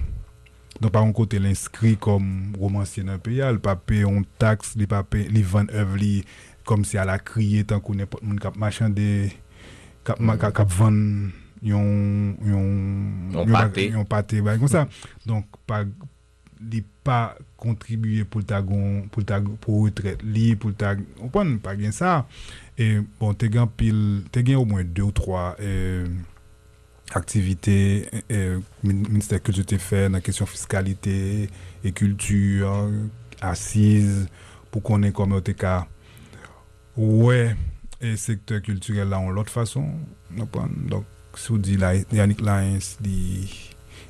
Don 0.81 0.91
pa 0.93 1.03
an 1.03 1.11
kote 1.15 1.39
l'inskri 1.41 1.93
kom 2.01 2.55
romancier 2.59 3.05
nan 3.07 3.19
pe 3.21 3.35
ya, 3.37 3.51
li 3.53 3.61
pa 3.63 3.75
pe 3.75 4.01
yon 4.01 4.23
taks, 4.41 4.75
li 4.79 4.87
pa 4.89 5.03
pe 5.03 5.25
li 5.29 5.43
van 5.45 5.69
ev 5.75 5.93
li 5.99 6.21
kom 6.67 6.85
se 6.87 6.99
ala 7.01 7.17
kriye 7.21 7.65
tan 7.67 7.81
konen 7.83 8.09
pot 8.09 8.23
moun 8.23 8.39
kap 8.41 8.57
machan 8.59 8.93
de, 8.95 9.29
kap, 10.07 10.17
mm. 10.21 10.37
kap, 10.41 10.55
kap 10.61 10.73
van 10.79 10.97
yon, 11.61 11.85
yon, 12.41 12.71
yon, 13.33 13.45
yon 13.45 13.53
pate, 13.53 13.87
yon 13.97 14.07
pate, 14.09 14.41
bay 14.45 14.61
kon 14.61 14.71
sa. 14.71 14.87
Donk 15.27 15.61
pa, 15.69 15.83
li 16.69 16.81
pa 17.05 17.33
kontribuye 17.61 18.25
pou 18.29 18.45
tagon, 18.45 19.05
pou 19.13 19.25
tagon, 19.27 19.55
pou 19.61 19.87
retret. 19.87 20.21
Li, 20.25 20.51
pou 20.59 20.75
tagon, 20.77 21.05
ou 21.21 21.31
pon, 21.33 21.55
pa 21.63 21.73
gen 21.79 21.95
sa, 21.95 22.21
e 22.77 22.99
bon, 23.19 23.33
te 23.37 23.49
gen 23.51 23.69
pil, 23.77 23.97
te 24.33 24.43
gen 24.45 24.59
ou 24.59 24.67
mwen 24.69 24.91
2 24.93 25.07
ou 25.07 25.15
3 25.17 25.45
e, 25.57 25.71
aktivite, 27.17 27.77
e, 28.27 28.43
minister 28.85 29.41
kultu 29.43 29.65
te 29.67 29.81
fe 29.81 30.05
nan 30.11 30.23
kesyon 30.25 30.49
fiskalite, 30.49 31.17
e 31.81 31.95
kultur, 31.97 32.69
asiz, 33.41 34.27
pou 34.69 34.83
konen 34.85 35.15
koman 35.15 35.43
te 35.45 35.57
ka, 35.57 35.81
ouwe, 36.99 37.51
e 38.01 38.15
sektor 38.17 38.61
kulturel 38.65 39.11
la 39.11 39.21
an 39.21 39.33
lot 39.35 39.49
fason, 39.51 39.89
ou 40.37 40.49
pon, 40.53 40.71
donk, 40.91 41.09
sou 41.39 41.57
di 41.61 41.77
la, 41.81 41.95
Yannick 42.13 42.43
Lyons, 42.45 42.95
di... 43.01 43.51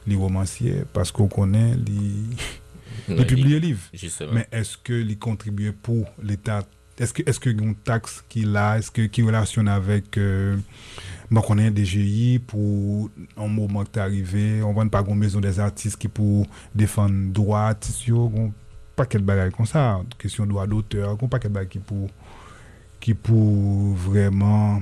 les 0.07 0.15
romanciers 0.15 0.83
parce 0.93 1.11
qu'on 1.11 1.27
connaît 1.27 1.75
les 1.75 2.23
les 3.15 3.25
publier 3.25 3.59
livres 3.59 3.81
mais 4.33 4.47
est-ce 4.51 4.77
que 4.77 4.93
les 4.93 5.15
contribuer 5.15 5.71
pour 5.71 6.05
l'état? 6.21 6.63
Est-ce 6.97 7.13
que 7.13 7.23
est-ce 7.27 7.39
que 7.39 7.49
une 7.49 7.75
taxe 7.75 8.23
qu'il 8.29 8.55
a 8.55 8.77
est-ce 8.77 8.91
que 8.91 9.03
qui 9.03 9.23
relation 9.23 9.65
avec 9.67 10.17
euh, 10.17 10.57
bon, 11.31 11.41
on 11.47 11.55
des 11.55 11.85
GI 11.85 12.39
pour 12.39 13.09
un 13.37 13.47
moment 13.47 13.83
qui 13.83 13.97
est 13.97 14.01
arrivé 14.01 14.61
on 14.61 14.73
voit 14.73 14.85
pas 14.85 15.03
une 15.07 15.15
maison 15.15 15.39
des 15.39 15.59
artistes 15.59 15.97
qui 15.97 16.07
pour 16.07 16.45
défendre 16.75 17.31
droit 17.31 17.73
on 18.11 18.51
pas 18.95 19.05
quel 19.05 19.21
bagage 19.21 19.53
comme 19.53 19.65
ça. 19.65 20.01
Question 20.19 20.45
droit 20.45 20.67
d'auteur 20.67 21.17
pas 21.17 21.39
quel 21.39 21.51
bagage 21.51 21.69
qui 21.69 21.79
pour 21.79 22.09
qui 22.99 23.13
pour 23.13 23.93
vraiment 23.95 24.81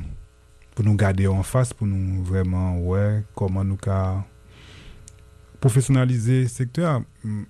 pour 0.79 0.85
nous 0.85 0.95
garder 0.95 1.27
en 1.27 1.43
face, 1.43 1.73
pour 1.73 1.87
nous 1.87 2.23
vraiment, 2.23 2.79
ouais, 2.79 3.21
comment 3.35 3.65
nous 3.65 3.75
professionnaliser 5.59 6.43
le 6.43 6.47
secteur. 6.47 7.01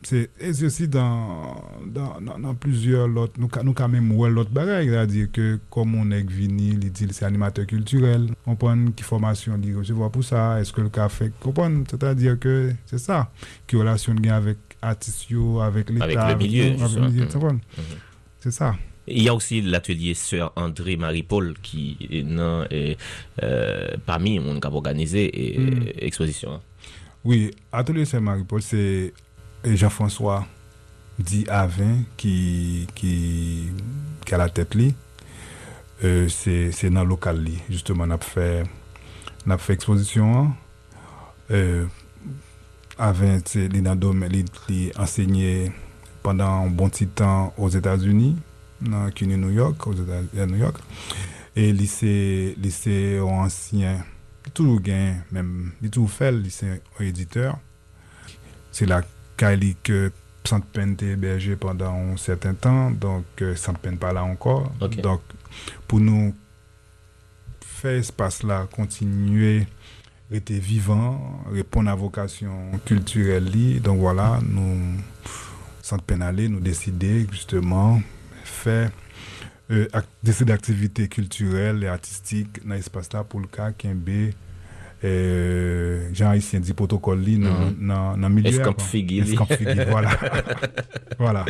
C'est 0.01 0.29
aussi 0.63 0.87
dans, 0.87 1.63
dans, 1.85 2.19
dans, 2.39 2.55
plusieurs 2.55 3.07
autres, 3.15 3.33
nous, 3.37 3.49
nous 3.63 3.73
quand 3.73 3.87
même, 3.87 4.11
ouais, 4.11 4.29
l'autre 4.29 4.49
bagaille, 4.49 4.87
c'est-à-dire 4.89 5.27
que 5.31 5.59
comme 5.69 5.95
on 5.95 6.09
est 6.11 6.27
vini, 6.27 6.69
il 6.69 6.91
dit 6.91 7.07
c'est 7.11 7.25
animateur 7.25 7.65
culturel, 7.67 8.29
on 8.45 8.55
prend 8.55 8.75
qui 8.95 9.03
formation, 9.03 9.57
dit 9.57 9.73
je 9.83 9.93
vois 9.93 10.11
pour 10.11 10.23
ça, 10.23 10.59
est-ce 10.59 10.73
que 10.73 10.81
le 10.81 10.89
cas 10.89 11.09
fait, 11.09 11.31
c'est-à-dire 11.89 12.39
que 12.39 12.71
c'est 12.85 12.97
ça, 12.99 13.31
qui 13.67 13.75
relation 13.75 14.15
avec 14.31 14.57
artistes, 14.81 15.27
avec 15.61 15.89
l'État, 15.89 16.05
avec 16.05 16.41
le 16.41 16.47
milieu, 16.47 16.63
mm-hmm. 16.71 17.59
c'est 18.39 18.51
ça. 18.51 18.75
Il 19.11 19.23
y 19.23 19.29
a 19.29 19.33
aussi 19.33 19.61
l'atelier 19.61 20.13
Sœur 20.13 20.53
André 20.55 20.95
Marie-Paul 20.95 21.55
qui 21.63 21.97
est 22.11 22.21
non, 22.23 22.65
euh, 22.71 23.87
parmi 24.05 24.37
mon 24.37 24.59
cap 24.59 24.73
organisé 24.73 25.55
et 25.55 25.57
hmm. 25.57 25.83
exposition. 25.97 26.61
Oui, 27.25 27.51
atelier 27.71 28.05
Sœur 28.05 28.21
Marie-Paul, 28.21 28.61
c'est 28.61 29.13
Jean-François 29.65 30.47
dit 31.19 31.45
Avin 31.49 31.97
qui, 32.15 32.87
qui, 32.95 33.67
qui 34.25 34.33
a 34.33 34.37
la 34.37 34.47
tête 34.47 34.73
li. 34.73 34.95
Euh, 36.03 36.29
c'est 36.29 36.89
dans 36.89 37.03
le 37.03 37.09
local. 37.09 37.45
Justement, 37.69 38.05
on 38.07 38.11
a 38.11 38.17
fait, 38.17 38.63
on 39.45 39.51
a 39.51 39.57
exposition. 39.73 40.53
Euh, 41.51 41.85
Avin, 42.97 43.39
c'est 43.45 43.65
il 43.65 43.85
a 43.85 43.95
enseigné 44.97 45.73
pendant 46.23 46.63
un 46.63 46.67
bon 46.67 46.89
petit 46.89 47.07
temps 47.07 47.53
aux 47.57 47.69
États-Unis 47.69 48.37
dans 48.81 49.09
New 49.35 49.51
York, 49.51 49.87
aux 49.87 49.93
États 49.93 50.45
New 50.45 50.57
York. 50.57 50.77
Et 51.55 51.73
lycée, 51.73 52.55
lycée 52.61 53.19
ancien, 53.29 54.05
toujours 54.49 56.09
fait 56.09 56.31
le 56.31 56.39
lycée 56.39 56.81
éditeur. 56.99 57.57
C'est 58.71 58.85
la 58.85 59.01
Kali 59.37 59.75
que 59.81 60.11
Centre 60.43 60.67
Pen 60.67 60.93
était 60.93 61.07
hébergé 61.07 61.55
pendant 61.55 61.93
un 61.93 62.17
certain 62.17 62.53
temps, 62.53 62.91
donc 62.91 63.25
euh, 63.41 63.55
Centre 63.55 63.79
Pen 63.79 63.97
pas 63.97 64.13
là 64.13 64.23
encore. 64.23 64.71
Donc, 64.79 65.21
pour 65.87 65.99
nous 65.99 66.33
faire 67.61 67.97
espace 67.97 68.43
là, 68.43 68.67
continuer, 68.71 69.67
rester 70.31 70.59
vivant, 70.59 71.43
répondre 71.51 71.89
à 71.89 71.95
vocation 71.95 72.71
culturelle, 72.85 73.81
donc 73.81 73.99
voilà, 73.99 74.39
nous, 74.43 74.97
Centre 75.81 76.03
Pen 76.03 76.21
aller, 76.21 76.47
nous 76.47 76.59
décider 76.59 77.27
justement 77.31 78.01
fait 78.43 78.91
euh, 79.71 79.87
ak, 79.93 80.07
dese 80.25 80.45
de 80.47 80.53
aktivite 80.53 81.07
kulturel 81.13 81.83
e 81.85 81.91
artistik 81.91 82.61
nan 82.65 82.79
espasy 82.81 83.15
la 83.15 83.25
pou 83.25 83.43
lka 83.43 83.71
kenbe 83.79 84.31
euh, 85.03 86.09
Jean 86.13 86.31
haïtien 86.31 86.59
dit 86.59 86.73
protocole 86.73 87.21
li 87.21 87.37
dans 87.37 87.71
dans 87.79 88.17
dans 88.17 88.29
milieu 88.29 88.49
escamp 88.49 88.75
figui 88.79 89.21
voilà. 89.89 90.09
Voilà. 91.19 91.43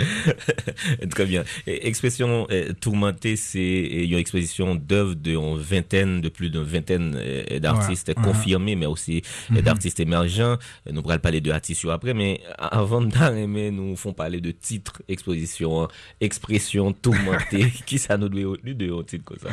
Très 1.12 1.26
bien. 1.26 1.44
Expression 1.68 2.48
euh, 2.50 2.74
tourmentée 2.74 3.36
c'est 3.36 4.06
une 4.08 4.18
exposition 4.18 4.74
d'œuvres 4.74 5.14
de 5.14 5.32
une 5.34 5.58
vingtaine 5.60 6.22
de 6.22 6.30
plus 6.30 6.50
d'une 6.50 6.64
vingtaine 6.64 7.16
euh, 7.16 7.60
d'artistes 7.60 8.16
confirmés 8.16 8.76
mais 8.76 8.88
aussi 8.88 9.22
mm-hmm. 9.52 9.62
d'artistes 9.62 10.00
émergents. 10.00 10.58
Nous 10.92 11.04
pourrons 11.04 11.20
parler 11.20 11.40
de 11.40 11.52
artistes 11.52 11.86
après 11.92 12.16
mais 12.16 12.42
avant 12.58 13.02
d'arriver 13.02 13.70
nous 13.70 13.96
font 13.96 14.14
parler 14.14 14.42
de 14.42 14.50
titres 14.52 15.04
exposition 15.08 15.88
expression 16.20 16.92
tourmentée. 16.92 17.72
Qui 17.86 18.00
ça 18.00 18.18
nous 18.18 18.30
doit 18.30 18.58
de 18.64 19.02
titre 19.04 19.24
comme 19.24 19.38
ça? 19.38 19.50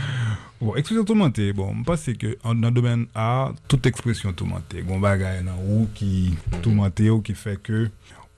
Bon 0.61 0.75
expression 0.77 1.05
tourmentée 1.05 1.53
bon 1.53 1.75
je 1.79 1.85
pense 1.85 2.05
que 2.19 2.39
dans 2.43 2.55
le 2.55 2.71
domaine 2.71 3.07
art 3.15 3.55
tout 3.69 3.86
tout 3.87 3.93
ekspresyon 3.93 4.35
toumante. 4.35 4.83
Gon 4.87 5.03
bagay 5.03 5.43
nan 5.47 5.59
ou 5.63 5.87
ki 5.97 6.35
toumante 6.65 7.07
ou 7.13 7.23
ki 7.25 7.37
fè 7.39 7.57
ke 7.63 7.87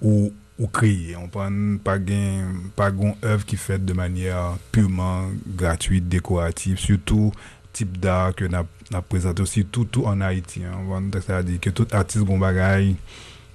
ou, 0.03 0.29
ou 0.59 0.69
kriye. 0.75 1.17
On 1.19 1.31
pren 1.33 1.79
pa 1.85 1.97
gen, 2.03 2.69
pa 2.77 2.91
gon 2.95 3.17
ev 3.25 3.47
ki 3.49 3.59
fèt 3.61 3.85
de 3.87 3.97
manyer 3.97 4.59
pureman 4.75 5.33
gratuit, 5.59 6.05
dekoratif, 6.05 6.81
surtout 6.83 7.33
tip 7.77 7.97
da 8.03 8.33
ke 8.37 8.49
na, 8.51 8.65
na 8.93 9.03
prezante 9.05 9.45
osi 9.45 9.65
toutou 9.65 10.09
an 10.11 10.25
Haiti. 10.27 10.67
Sa 11.25 11.43
di 11.47 11.59
ke 11.63 11.73
tout 11.73 11.97
artist 11.97 12.27
gon 12.29 12.43
bagay 12.43 12.93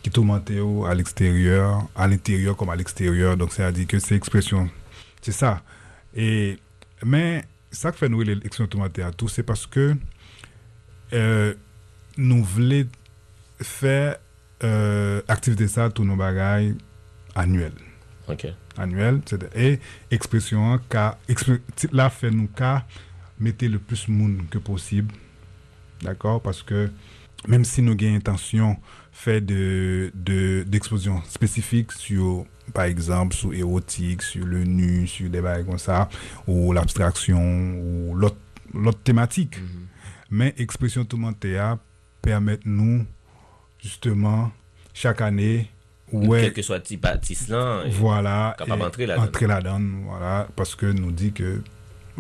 ki 0.04 0.12
toumante 0.12 0.58
ou 0.64 0.88
al 0.90 1.04
eksteryor, 1.04 1.86
al 1.96 2.18
interyor 2.18 2.58
kom 2.60 2.74
al 2.74 2.82
eksteryor. 2.84 3.38
Donk 3.40 3.54
sa 3.56 3.72
di 3.76 3.86
ke 3.90 4.02
se 4.04 4.18
ekspresyon. 4.18 4.72
Se 5.24 5.36
sa. 5.36 5.60
E 6.14 6.58
men, 7.06 7.44
sa 7.74 7.94
k 7.94 8.02
fè 8.02 8.10
nou 8.10 8.26
eleksyon 8.26 8.72
toumante 8.72 9.06
a 9.06 9.12
tou, 9.14 9.30
se 9.32 9.46
paske 9.46 9.94
euh, 11.14 11.54
nous 12.17 12.43
voulons 12.43 12.86
fait 13.62 14.17
euh, 14.63 15.22
activité 15.27 15.67
ça 15.67 15.89
tout 15.89 16.03
nos 16.05 16.15
bagailles 16.15 16.75
annuel. 17.36 17.74
OK. 18.27 18.48
Annuel, 18.77 19.22
et 19.55 19.79
expression 20.10 20.79
ka 20.89 21.17
expr- 21.29 21.60
ti- 21.75 21.89
là 21.91 22.10
fait 22.10 22.32
nous 22.32 22.48
ka 22.48 22.86
mettez 23.39 23.67
le 23.67 23.77
plus 23.79 24.08
monde 24.08 24.41
que 24.50 24.58
possible. 24.58 25.13
D'accord? 26.01 26.41
Parce 26.41 26.63
que 26.63 26.89
même 27.48 27.65
si 27.65 27.82
nous 27.82 27.91
avons 27.93 28.15
intention 28.15 28.77
fait 29.12 29.41
de 29.41 30.12
de 30.15 30.63
d'exposition 30.65 31.22
spécifique 31.24 31.91
sur 31.91 32.46
par 32.74 32.86
exemple 32.86 33.36
sur 33.36 33.53
érotique, 33.53 34.22
sur 34.22 34.46
le 34.46 34.63
nu, 34.63 35.05
sur 35.08 35.29
des 35.29 35.41
bagages 35.41 35.65
comme 35.65 35.77
ça 35.77 36.10
ou 36.48 36.72
l'abstraction 36.74 37.75
ou 37.79 38.15
l'autre 38.15 39.00
thématique. 39.03 39.58
Mais 40.32 40.53
expression 40.58 41.03
tout 41.05 41.17
monde 41.17 41.39
permèt 42.24 42.63
nou, 42.65 43.03
justement, 43.84 44.51
chak 44.96 45.22
anè, 45.25 45.65
ouè... 46.13 46.48
Kèlke 46.48 46.65
swa 46.65 46.80
ti 46.84 46.98
batis 47.01 47.48
lan, 47.51 47.86
kapab 48.60 48.88
antre 48.88 49.08
la 49.10 49.18
dan. 49.18 49.27
Antre 49.27 49.50
la 49.51 49.62
dan, 49.65 49.88
voilà, 50.08 50.36
paske 50.58 50.94
nou 50.96 51.13
di 51.15 51.34
ke 51.36 51.58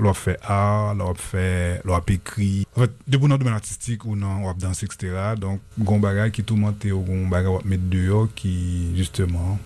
lò 0.03 0.13
fè 0.17 0.35
a, 0.49 0.93
lò 0.97 1.11
fè, 1.17 1.47
lò 1.87 1.95
ap 1.97 2.09
ekri. 2.13 2.65
En 2.73 2.83
fèt, 2.83 2.95
fait, 2.97 3.11
debou 3.15 3.31
nan 3.31 3.39
domen 3.41 3.55
artistik 3.55 4.07
ou 4.09 4.17
nan 4.19 4.43
wap 4.47 4.59
danse, 4.61 4.85
etc. 4.87 5.35
Donk, 5.39 5.63
goun 5.79 6.03
bagay 6.03 6.33
ki 6.33 6.45
touman 6.49 6.75
te 6.81 6.91
ou 6.93 7.05
goun 7.05 7.29
bagay 7.31 7.53
wap 7.53 7.69
met 7.69 7.91
deyo 7.93 8.27
ki, 8.35 8.55
justement... 8.97 9.61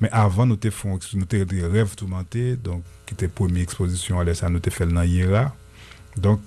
Men 0.00 0.12
avan 0.14 0.46
nou 0.48 0.56
te 0.62 0.70
fon, 0.72 0.94
nou 1.18 1.26
te 1.28 1.42
rev 1.42 1.96
touman 1.98 2.24
te, 2.32 2.54
donk 2.64 2.86
ki 3.06 3.16
te 3.18 3.28
pomi 3.28 3.60
ekspozisyon 3.60 4.22
alè 4.22 4.32
sa 4.38 4.48
nou 4.48 4.62
te 4.62 4.72
fel 4.72 4.94
nan 4.94 5.04
yera. 5.10 5.50
Donk, 6.16 6.40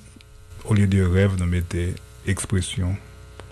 ou 0.65 0.74
liye 0.74 0.89
de 0.89 1.03
rev 1.05 1.36
nou 1.38 1.48
mette 1.51 1.91
ekspresyon 2.29 2.96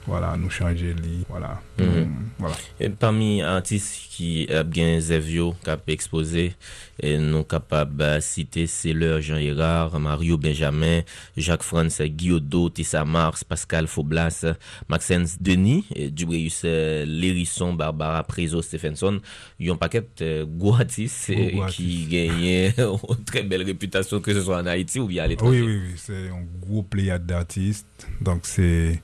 voilà 0.07 0.35
nous 0.37 0.49
changer 0.49 0.93
lit 0.93 1.25
voilà 1.29 1.61
Mhm. 1.79 1.85
Mm, 1.85 2.29
voilà 2.39 2.55
Et 2.79 2.89
parmi 2.89 3.43
artistes 3.43 4.07
qui 4.09 4.47
ont 4.51 4.63
bien 4.63 4.99
Zevio, 4.99 5.53
qui 5.63 5.69
a 5.69 5.77
exposé, 5.87 6.55
et 6.99 7.19
nous 7.19 7.43
capables 7.43 8.19
citer 8.21 8.65
c'est 8.65 8.93
leur 8.93 9.21
Jean 9.21 9.35
Hérard, 9.37 9.99
Mario 9.99 10.37
Benjamin, 10.39 11.01
Jacques 11.35 11.61
France, 11.61 12.01
Guillaudo, 12.01 12.69
Tissa 12.71 13.05
Mars, 13.05 13.43
Pascal 13.43 13.85
Faublas, 13.87 14.43
Maxence 14.89 15.37
Denis, 15.39 15.85
Dubrius 16.11 16.61
euh, 16.65 17.05
Lérisson, 17.05 17.73
Barbara 17.73 18.23
Prezo, 18.23 18.63
Stephenson. 18.63 19.19
Ils 19.59 19.69
ont 19.69 19.75
un 19.75 19.77
paquet 19.77 20.03
de 20.17 20.43
gros 20.45 20.73
artistes 20.75 21.29
euh, 21.29 21.67
qui 21.67 22.05
gagnent 22.07 22.71
une 22.77 23.23
très 23.23 23.43
belle 23.43 23.63
réputation, 23.63 24.19
que 24.19 24.33
ce 24.33 24.41
soit 24.41 24.57
en 24.61 24.65
Haïti 24.65 24.99
ou 24.99 25.05
bien 25.05 25.25
à 25.25 25.27
l'étranger. 25.27 25.61
Oui, 25.61 25.67
oui, 25.67 25.81
oui, 25.89 25.93
c'est 25.95 26.29
un 26.29 26.43
gros 26.59 26.81
pléiade 26.81 27.25
d'artistes. 27.27 28.07
Donc, 28.19 28.41
c'est. 28.45 28.99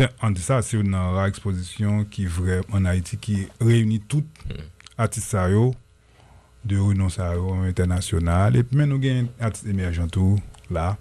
an 0.00 0.32
de 0.32 0.40
mm. 0.40 0.44
sa, 0.44 0.60
se 0.64 0.76
yo 0.76 0.84
nan 0.86 1.12
ra 1.16 1.26
ekspozisyon 1.30 2.06
ki 2.12 2.26
vre 2.32 2.60
an 2.72 2.88
Haiti 2.88 3.18
ki 3.20 3.36
reyouni 3.60 4.00
tout 4.08 4.26
atisa 5.00 5.48
yo 5.52 5.72
de 6.64 6.78
renonsa 6.78 7.32
yo 7.36 7.52
an 7.56 7.68
internasyonal 7.68 8.56
epi 8.62 8.78
men 8.78 8.92
nou 8.92 9.02
gen 9.02 9.28
atis 9.42 9.66
emerjantou 9.68 10.38
la 10.72 10.94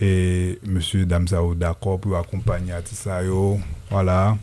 e 0.00 0.56
monsye 0.62 1.04
Damsa 1.08 1.42
ou 1.44 1.58
d'akor 1.58 2.00
pou 2.04 2.18
akompany 2.20 2.70
atisa 2.76 3.20
yo 3.26 3.58
wala 3.90 4.36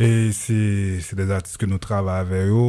e 0.00 0.30
se 0.36 1.16
des 1.16 1.34
atis 1.36 1.60
ke 1.60 1.68
nou 1.70 1.80
trava 1.82 2.18
ave 2.24 2.46
yo 2.48 2.68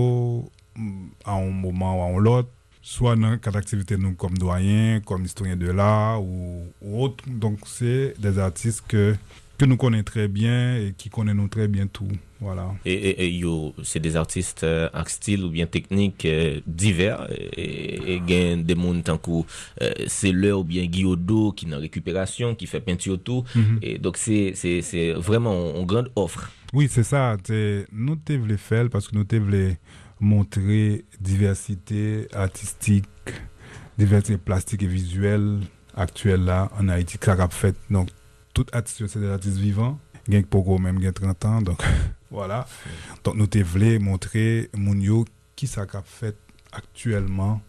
an 1.26 1.48
ou 1.48 1.52
mouman 1.52 1.98
ou 1.98 2.06
an 2.06 2.18
ou 2.20 2.26
lot 2.30 2.58
soit 2.82 3.16
dans 3.16 3.38
quatre 3.38 3.58
activités 3.58 3.98
nous 3.98 4.14
comme 4.14 4.38
doyens, 4.38 5.00
comme 5.06 5.24
historiens 5.24 5.56
de 5.56 5.70
l'art 5.70 6.22
ou, 6.22 6.66
ou 6.82 7.04
autres. 7.04 7.24
Donc 7.28 7.60
c'est 7.66 8.16
des 8.20 8.40
artistes 8.40 8.84
que 8.88 9.16
que 9.62 9.66
nous 9.68 9.78
connaissons 9.78 10.04
très 10.06 10.28
bien 10.28 10.78
et 10.78 10.94
qui 10.98 11.10
connaissent 11.10 11.36
nous 11.36 11.48
très 11.48 11.68
bien 11.68 11.86
tout. 11.86 12.08
Voilà. 12.40 12.74
Et, 12.84 12.94
et, 12.94 13.26
et 13.26 13.30
yo, 13.30 13.76
c'est 13.84 14.00
des 14.00 14.16
artistes 14.16 14.64
euh, 14.64 14.90
style 15.06 15.44
ou 15.44 15.52
bien 15.52 15.68
technique 15.68 16.26
euh, 16.26 16.60
divers 16.66 17.28
et, 17.56 18.16
et 18.16 18.20
gain 18.22 18.58
des 18.58 18.74
mondes 18.74 19.04
tant 19.04 19.20
que 19.20 19.30
euh, 19.30 19.92
c'est 20.08 20.32
leur 20.32 20.62
ou 20.62 20.64
bien 20.64 20.84
Guillaudo 20.88 21.52
qui 21.52 21.70
est 21.70 21.76
en 21.76 21.80
récupération, 21.80 22.56
qui 22.56 22.66
fait 22.66 22.80
peinture 22.80 23.22
tout. 23.22 23.44
Et 23.84 24.00
donc 24.00 24.18
c'est 24.18 25.14
vraiment 25.18 25.76
une 25.76 25.86
grande 25.86 26.12
offre. 26.16 26.52
Oui, 26.74 26.88
c'est 26.90 27.04
ça. 27.04 27.38
Nous 27.92 28.18
voulons 28.28 28.58
faire 28.58 28.90
parce 28.90 29.08
que 29.10 29.16
nous 29.16 29.26
voulons 29.30 29.76
montrer 30.20 31.06
diversité 31.20 32.28
artistique, 32.34 33.06
diversité 33.96 34.40
plastique 34.40 34.82
et 34.82 34.88
visuelle 34.88 35.60
actuelle 35.96 36.46
là 36.46 36.72
en 36.80 36.90
Haïti. 36.90 37.18
Ça 37.22 37.34
a 37.34 37.48
fait. 37.50 37.76
Donc, 37.92 38.10
tout 38.54 38.66
artiste 38.72 39.08
c'est 39.08 39.20
des 39.20 39.30
artistes 39.30 39.58
vivants. 39.58 40.00
Gen 40.30 40.46
pogo 40.46 40.78
même 40.78 41.02
gen 41.02 41.14
30 41.14 41.46
ans 41.46 41.62
donc 41.62 41.82
voilà. 42.32 42.68
Donc 43.24 43.36
nous 43.36 43.48
te 43.48 43.60
voulons 43.60 44.00
montrer 44.00 44.70
Mounio 44.76 45.26
qui 45.56 45.68
ça 45.68 45.82
a 45.94 46.02
fait 46.04 46.36
actuellement. 46.72 47.62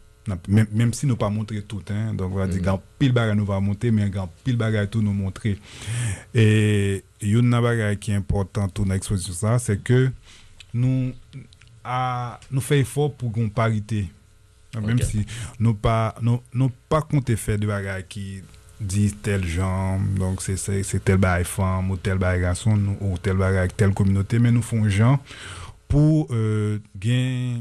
Même, 0.47 0.67
même 0.71 0.93
si 0.95 1.07
nous 1.07 1.17
pas 1.17 1.31
montré 1.31 1.63
tout 1.63 1.83
hein. 1.91 2.15
Donc 2.15 2.33
on 2.33 2.37
va 2.37 2.47
mm. 2.47 2.51
-hmm. 2.51 2.53
dire 2.53 2.63
grand 2.63 2.83
pile 2.99 3.13
bagage 3.13 3.37
nous 3.37 3.45
va 3.45 3.59
monter 3.59 3.91
mais 3.91 4.09
grand 4.09 4.31
pile 4.45 4.57
bagage 4.57 4.91
tout 4.91 5.03
nous 5.03 5.13
montrer. 5.13 5.59
Et 6.35 7.03
une 7.21 7.51
bagage 7.51 7.97
qui 7.99 8.13
est 8.13 8.15
important 8.17 8.69
tout 8.69 8.85
dans 8.85 8.93
l'exposition 8.95 9.35
ça 9.35 9.59
c'est 9.59 9.83
que 9.83 10.11
nous 10.75 11.13
à 11.85 12.39
nous 12.51 12.61
fait 12.61 12.81
effort 12.81 13.13
pour 13.15 13.33
une 13.37 13.51
parité. 13.51 14.09
Même 14.75 14.97
okay. 14.97 15.05
si 15.05 15.27
nous 15.59 15.75
pas 15.75 16.15
nous, 16.23 16.41
nous 16.55 16.71
pas 16.89 17.03
compter 17.03 17.37
faire 17.37 17.59
de 17.59 17.67
bagage 17.67 18.05
qui 18.09 18.43
disent 18.83 19.17
tel 19.23 19.45
genre, 19.47 19.99
donc 20.17 20.43
c'est 20.43 21.05
tel 21.05 21.17
bagage 21.17 21.47
femme 21.47 21.91
ou 21.91 21.97
tel 21.97 22.19
bagage 22.19 22.43
garçon 22.43 22.97
ou 23.01 23.17
tel 23.19 23.37
bagage 23.37 23.59
avec 23.59 23.77
telle 23.77 23.95
communauté, 23.95 24.39
mais 24.39 24.51
nous 24.51 24.63
font 24.63 24.89
genre 24.89 25.19
pour 25.89 26.29
euh, 26.31 26.79
gain 26.97 27.61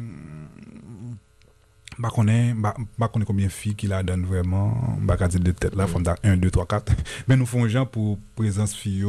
bah 1.99 2.10
connaît 2.13 2.53
bah 2.55 2.73
bah 2.97 3.10
connaît 3.10 3.25
combien 3.25 3.47
de 3.47 3.51
filles 3.51 3.75
qui 3.75 3.88
la 3.88 4.01
donnent 4.01 4.25
vraiment 4.25 4.97
bah 5.01 5.17
qu'à 5.17 5.27
dire 5.27 5.41
de 5.41 5.51
tête 5.51 5.75
là 5.75 5.86
font 5.86 6.01
1 6.23 6.38
2 6.38 6.49
3 6.49 6.65
4 6.65 6.93
mais 7.27 7.36
nous 7.36 7.45
font 7.45 7.67
genre 7.67 7.88
pour 7.88 8.17
présence 8.36 8.73
fille 8.73 9.05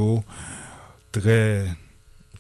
très 1.13 1.67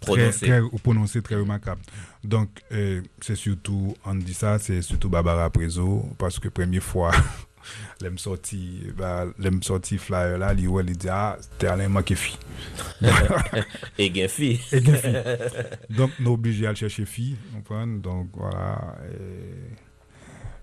très, 0.02 0.14
Prononcé. 0.14 0.46
très 0.46 0.60
prononcé, 0.82 1.22
très 1.22 1.36
remarquable. 1.36 1.80
Donc, 2.24 2.48
euh, 2.72 3.00
c'est 3.20 3.36
surtout, 3.36 3.94
on 4.04 4.14
dit 4.16 4.34
ça, 4.34 4.58
c'est 4.58 4.82
surtout 4.82 5.08
Barbara 5.08 5.48
Prezo, 5.50 6.08
parce 6.18 6.38
que 6.38 6.48
première 6.48 6.82
lem 8.04 8.18
sorti, 8.20 8.60
lem 9.42 9.60
sorti 9.66 9.98
flyer 10.02 10.38
la, 10.42 10.52
li 10.56 10.68
wè 10.70 10.84
li 10.86 10.96
di, 10.98 11.10
ah, 11.12 11.34
te 11.58 11.70
alen 11.72 11.92
manke 11.94 12.16
fi. 12.18 12.36
e 14.02 14.08
gen 14.14 14.30
fi. 14.32 14.52
E 14.70 14.82
gen 14.84 15.00
fi. 15.02 15.14
Donk 15.90 16.20
nou 16.20 16.36
obligè 16.36 16.68
al 16.70 16.78
chèche 16.78 17.06
fi, 17.08 17.32
anpwen, 17.56 17.98
donk 18.04 18.38
wala, 18.40 18.94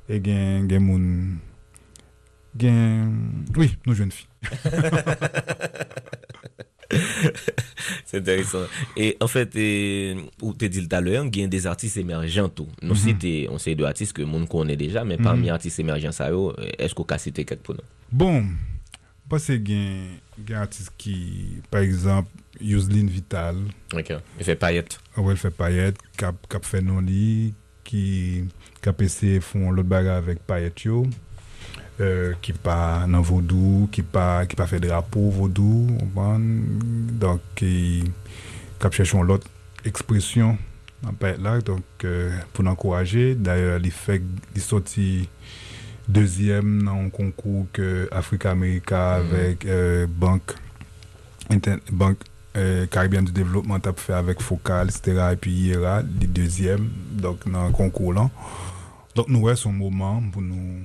e 0.10 0.24
gen, 0.24 0.70
gen 0.70 0.86
moun, 0.86 1.12
gen, 2.58 3.46
oui, 3.58 3.74
nou 3.86 3.98
jwen 3.98 4.14
fi. 4.16 4.29
c'est 8.06 8.18
intéressant. 8.18 8.64
Et 8.98 9.16
en 9.20 9.28
fait, 9.28 9.56
et, 9.56 10.16
ou 10.42 10.54
te 10.54 10.66
dit 10.66 10.88
tout 10.88 10.96
à 10.96 11.02
l'heure, 11.02 11.26
il 11.26 11.38
y 11.40 11.44
a 11.44 11.48
des 11.48 11.68
artistes 11.68 11.98
émergents 11.98 12.50
tout. 12.50 12.68
Nous 12.82 12.94
mm 12.94 12.98
-hmm. 12.98 13.04
cité, 13.04 13.48
on 13.52 13.58
sait 13.58 13.76
deux 13.76 13.86
artistes 13.86 14.14
que 14.14 14.22
monde 14.24 14.48
connaît 14.48 14.78
déjà, 14.78 15.04
mais 15.04 15.18
mm 15.18 15.24
-hmm. 15.26 15.52
artistes 15.52 15.80
émergents 15.80 16.12
ça 16.14 16.30
est-ce 16.78 16.94
qu'on 16.96 17.04
peut 17.06 17.18
citer 17.18 17.46
quelques 17.46 17.62
pour 17.64 17.76
nous? 17.76 17.82
Bon, 18.12 18.44
parce 19.30 19.46
qu'il 19.46 19.70
y 19.70 19.76
a 19.76 19.78
des 20.38 20.54
artistes 20.56 20.92
qui, 20.98 21.62
par 21.70 21.82
exemple, 21.82 22.30
Yuslin 22.60 23.06
Vital. 23.08 23.56
Ok, 23.94 24.12
il 24.40 24.44
fait 24.46 24.56
paillette. 24.56 25.00
Ah 25.16 25.22
ouais, 25.22 25.34
il 25.34 25.38
fait 25.38 25.52
paillette, 25.52 25.98
cap, 26.18 26.36
cap 26.50 26.66
fait 26.66 26.82
non-lit, 26.82 27.54
qui, 27.84 28.46
cap 28.82 29.00
essayé 29.02 29.40
font 29.40 29.72
l'autre 29.72 29.88
bagarre 29.90 30.18
avec 30.18 30.40
paillette 30.40 30.82
yo. 30.84 31.06
Euh, 32.02 32.34
qui 32.42 32.54
pas 32.54 33.06
dans 33.08 33.22
vaudou, 33.22 33.90
qui 33.92 34.02
pas 34.02 34.46
qui 34.46 34.56
pas 34.56 34.68
fait 34.68 34.80
drapeau 34.80 35.30
vaudou, 35.30 35.88
donc 37.20 37.42
qui 37.56 38.04
cap 38.80 38.94
cherchons 38.94 39.24
l'autre 39.24 39.48
expression 39.86 40.58
en 41.06 41.14
là, 41.42 41.62
donc 41.62 41.84
euh, 42.04 42.38
pour 42.54 42.64
l'encourager, 42.64 43.36
d'ailleurs 43.36 43.80
il 43.84 43.92
fait 43.92 44.22
il 44.56 44.62
sorti 44.62 45.30
deuxième 46.08 46.84
dans 46.84 46.96
un 46.96 47.10
concours 47.10 47.68
que 47.72 48.10
Africa 48.12 48.52
America 48.52 49.20
Mhm. 49.20 49.34
avec 49.34 49.66
euh, 49.66 50.08
Banque 50.10 50.56
Banque 51.92 52.20
euh, 52.58 52.86
Caribéenne 52.88 53.26
du 53.26 53.32
Développement 53.32 53.80
t'a 53.80 53.94
fait 53.94 54.14
avec 54.14 54.42
Focal, 54.42 54.90
etc. 54.90 55.30
Et 55.34 55.36
puis 55.36 55.52
Hiera, 55.52 56.02
le 56.02 56.28
deuxième, 56.28 56.90
donc 57.12 57.50
dans 57.50 57.68
le 57.68 57.72
concours 57.72 58.14
là. 58.14 58.30
Donc 59.16 59.28
nous 59.30 59.42
ouais 59.42 59.56
son 59.56 59.72
moment 59.72 60.22
pour 60.32 60.42
nous 60.42 60.82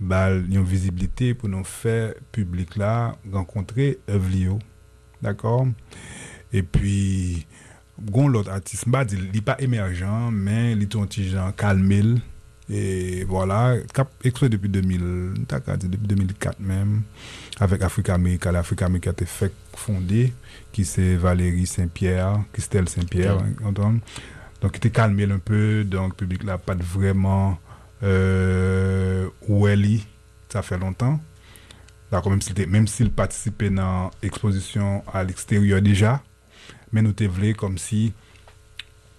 bal 0.00 0.44
une 0.48 0.62
visibilité 0.62 1.34
pour 1.34 1.48
nous 1.48 1.64
faire 1.64 2.14
public 2.32 2.76
là 2.76 3.16
rencontrer 3.32 3.98
yo. 4.08 4.58
D'accord? 5.22 5.66
Et 6.52 6.62
puis 6.62 7.46
gon 8.00 8.28
l'autre 8.28 8.50
artiste, 8.50 8.86
il 9.12 9.42
pas 9.42 9.56
émergent 9.58 10.30
mais 10.30 10.72
il 10.72 10.82
est 10.82 10.96
un 10.96 11.06
petit 11.06 11.28
genre 11.28 11.54
calmel 11.54 12.20
Et 12.68 13.24
voilà, 13.24 13.76
cap 13.94 14.10
depuis 14.22 14.68
2000, 14.68 15.34
depuis 15.38 16.06
2004 16.08 16.58
même, 16.58 17.02
avec 17.60 17.80
Africa 17.82 18.14
America. 18.14 18.50
L'Africa 18.50 18.86
America 18.86 19.10
a 19.10 19.12
été 19.12 19.24
fait 19.24 19.52
fondé, 19.76 20.32
qui 20.72 20.84
c'est 20.84 21.14
Valérie 21.14 21.66
Saint-Pierre, 21.66 22.42
Christelle 22.52 22.88
Saint-Pierre, 22.88 23.38
donc 24.60 24.72
il 24.72 24.76
était 24.78 24.90
calmé 24.90 25.24
un 25.30 25.38
peu, 25.38 25.84
donc 25.84 26.12
le 26.12 26.16
public 26.16 26.42
n'a 26.42 26.58
pas 26.58 26.74
vraiment 26.74 27.56
euh, 28.02 29.28
où 29.48 29.66
elle 29.66 30.00
ça 30.48 30.62
fait 30.62 30.78
longtemps. 30.78 31.20
D'accord, 32.10 32.30
même 32.30 32.40
s'il 32.40 32.68
même 32.68 32.86
s'il 32.86 33.10
participait 33.10 33.70
dans 33.70 34.10
l'exposition 34.22 35.02
à 35.12 35.24
l'extérieur 35.24 35.82
déjà, 35.82 36.22
mais 36.92 37.02
nous 37.02 37.14
voulu 37.28 37.54
comme 37.54 37.78
si 37.78 38.12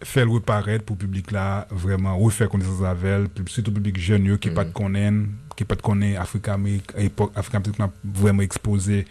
faire 0.04 0.26
le 0.26 0.32
reparaître 0.32 0.86
pour 0.86 0.96
le 0.96 1.00
public 1.00 1.32
là, 1.32 1.68
vraiment 1.72 2.18
refaire 2.18 2.50
connaissance 2.50 2.84
avec 2.84 3.04
elle, 3.04 3.28
surtout 3.48 3.72
le 3.72 3.76
public 3.76 4.00
jeune 4.00 4.38
qui 4.38 4.50
mm 4.50 4.54
pas 4.54 4.64
de 4.64 4.72
connaître, 4.72 5.18
qui 5.56 5.66
pas 5.66 5.76
de 5.76 5.82
connaître 5.82 6.22
Afrique 6.22 6.48
Amérique, 6.48 6.92
époque 6.98 7.32
Afrique 7.36 7.76
vraiment 8.04 8.44
exposé 8.44 9.06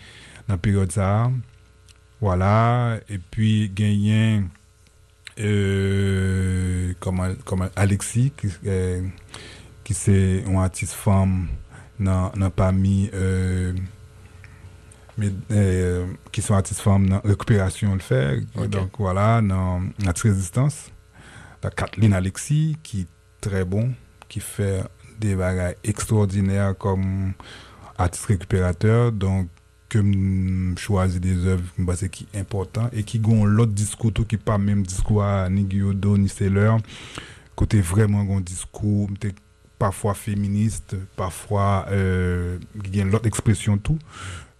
dans 0.48 0.54
la 0.54 0.58
période 0.58 0.92
ça. 0.92 1.30
Voilà, 2.20 2.98
et 3.10 3.18
puis 3.18 3.68
gagner 3.68 4.42
euh, 5.38 6.94
Alexis 7.76 8.32
qui, 8.36 8.48
qui 9.86 9.94
c'est 9.94 10.42
un 10.48 10.56
artiste 10.56 10.94
femme 10.94 11.46
dans 12.00 12.32
euh, 12.34 13.72
mais, 15.16 15.30
euh, 15.52 16.06
qui 16.32 16.42
sont 16.42 16.54
artistes 16.54 16.80
femmes 16.80 17.08
dans 17.08 17.20
récupération 17.20 17.94
le 17.94 18.00
fait. 18.00 18.40
Donc 18.68 18.98
voilà 18.98 19.40
dans 19.40 19.80
notre 20.04 20.22
résistance 20.24 20.90
la 21.62 21.70
Kathleen 21.70 22.14
Alexis 22.14 22.76
qui 22.82 23.02
est 23.02 23.06
très 23.40 23.64
bon 23.64 23.92
qui 24.28 24.40
fait 24.40 24.82
des 25.20 25.36
bagages 25.36 25.76
extraordinaires 25.84 26.76
comme 26.76 27.34
artiste 27.96 28.26
récupérateur. 28.26 29.12
Donc 29.12 29.46
que 29.88 30.00
choisir 30.76 31.20
des 31.20 31.46
œuvres 31.46 31.62
qui 32.10 32.26
sont 32.32 32.40
importantes 32.40 32.90
et 32.92 33.04
qui 33.04 33.22
ont 33.24 33.44
l'autre 33.44 33.70
discours 33.70 34.12
tout 34.12 34.24
qui 34.24 34.36
pas 34.36 34.58
même 34.58 34.82
discours 34.82 35.24
ni 35.48 35.62
Guyodo 35.62 36.18
ni 36.18 36.28
Seller. 36.28 36.74
Côté 37.54 37.80
vraiment 37.80 38.22
un 38.36 38.40
discours 38.40 39.08
parfois 39.78 40.14
féministe 40.14 40.96
parfois 41.16 41.86
il 41.90 42.96
y 42.96 43.00
a 43.00 43.04
l'autre 43.04 43.26
expression 43.26 43.78
tout 43.78 43.98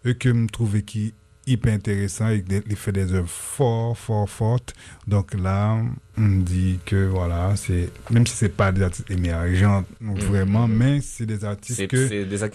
et 0.05 0.15
que 0.15 0.33
je 0.33 0.47
trouvais 0.47 0.83
qui 0.83 1.15
hyper 1.47 1.75
intéressant 1.75 2.29
et 2.31 2.45
il 2.69 2.77
fait 2.77 2.93
des 2.93 3.13
œuvres 3.13 3.29
fort, 3.29 3.97
fort, 3.97 4.29
fortes. 4.29 4.75
Donc 5.07 5.35
là, 5.35 5.81
on 6.19 6.29
dit 6.39 6.79
que 6.85 7.07
voilà, 7.07 7.55
c'est 7.57 7.89
même 8.11 8.27
si 8.27 8.35
c'est 8.35 8.49
pas 8.49 8.73
des 8.73 8.83
artistes 8.83 9.11
émergents 9.11 9.85
mm-hmm. 10.03 10.19
vraiment, 10.23 10.67
mais 10.67 11.01
c'est 11.01 11.27
des 11.27 11.45
artistes 11.45 11.87
que, 11.87 12.25
des 12.25 12.51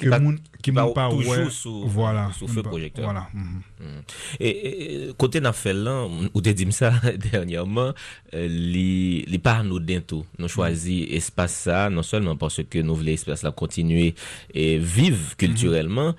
qui 0.62 0.72
m'ont 0.72 0.94
pas 0.94 1.10
toujours 1.10 1.52
sous, 1.52 1.88
voilà, 1.88 2.32
sous 2.34 2.48
feu 2.48 2.64
projecteur. 2.64 3.06
Voilà. 3.06 3.28
Mm-hmm. 3.34 3.86
Mm. 3.86 4.02
Et, 4.40 5.12
côté 5.18 5.40
Nafel 5.40 5.84
là, 5.84 6.08
ou 6.34 6.42
te 6.42 6.50
dit 6.50 6.72
ça 6.72 6.94
dernièrement, 7.32 7.94
euh, 8.34 8.48
les 8.48 9.26
les 9.28 9.40
pas 9.40 9.64
nous 9.64 9.80
tout. 9.80 10.26
Nous 10.38 10.48
choisi 10.48 11.04
espace 11.12 11.54
ça 11.54 11.90
non 11.90 12.04
seulement 12.04 12.36
parce 12.36 12.62
que 12.70 12.80
nous 12.80 12.96
voulons 12.96 13.12
espace 13.12 13.44
là 13.44 13.52
continuer 13.52 14.16
et 14.54 14.78
vivre 14.78 15.36
culturellement, 15.38 16.16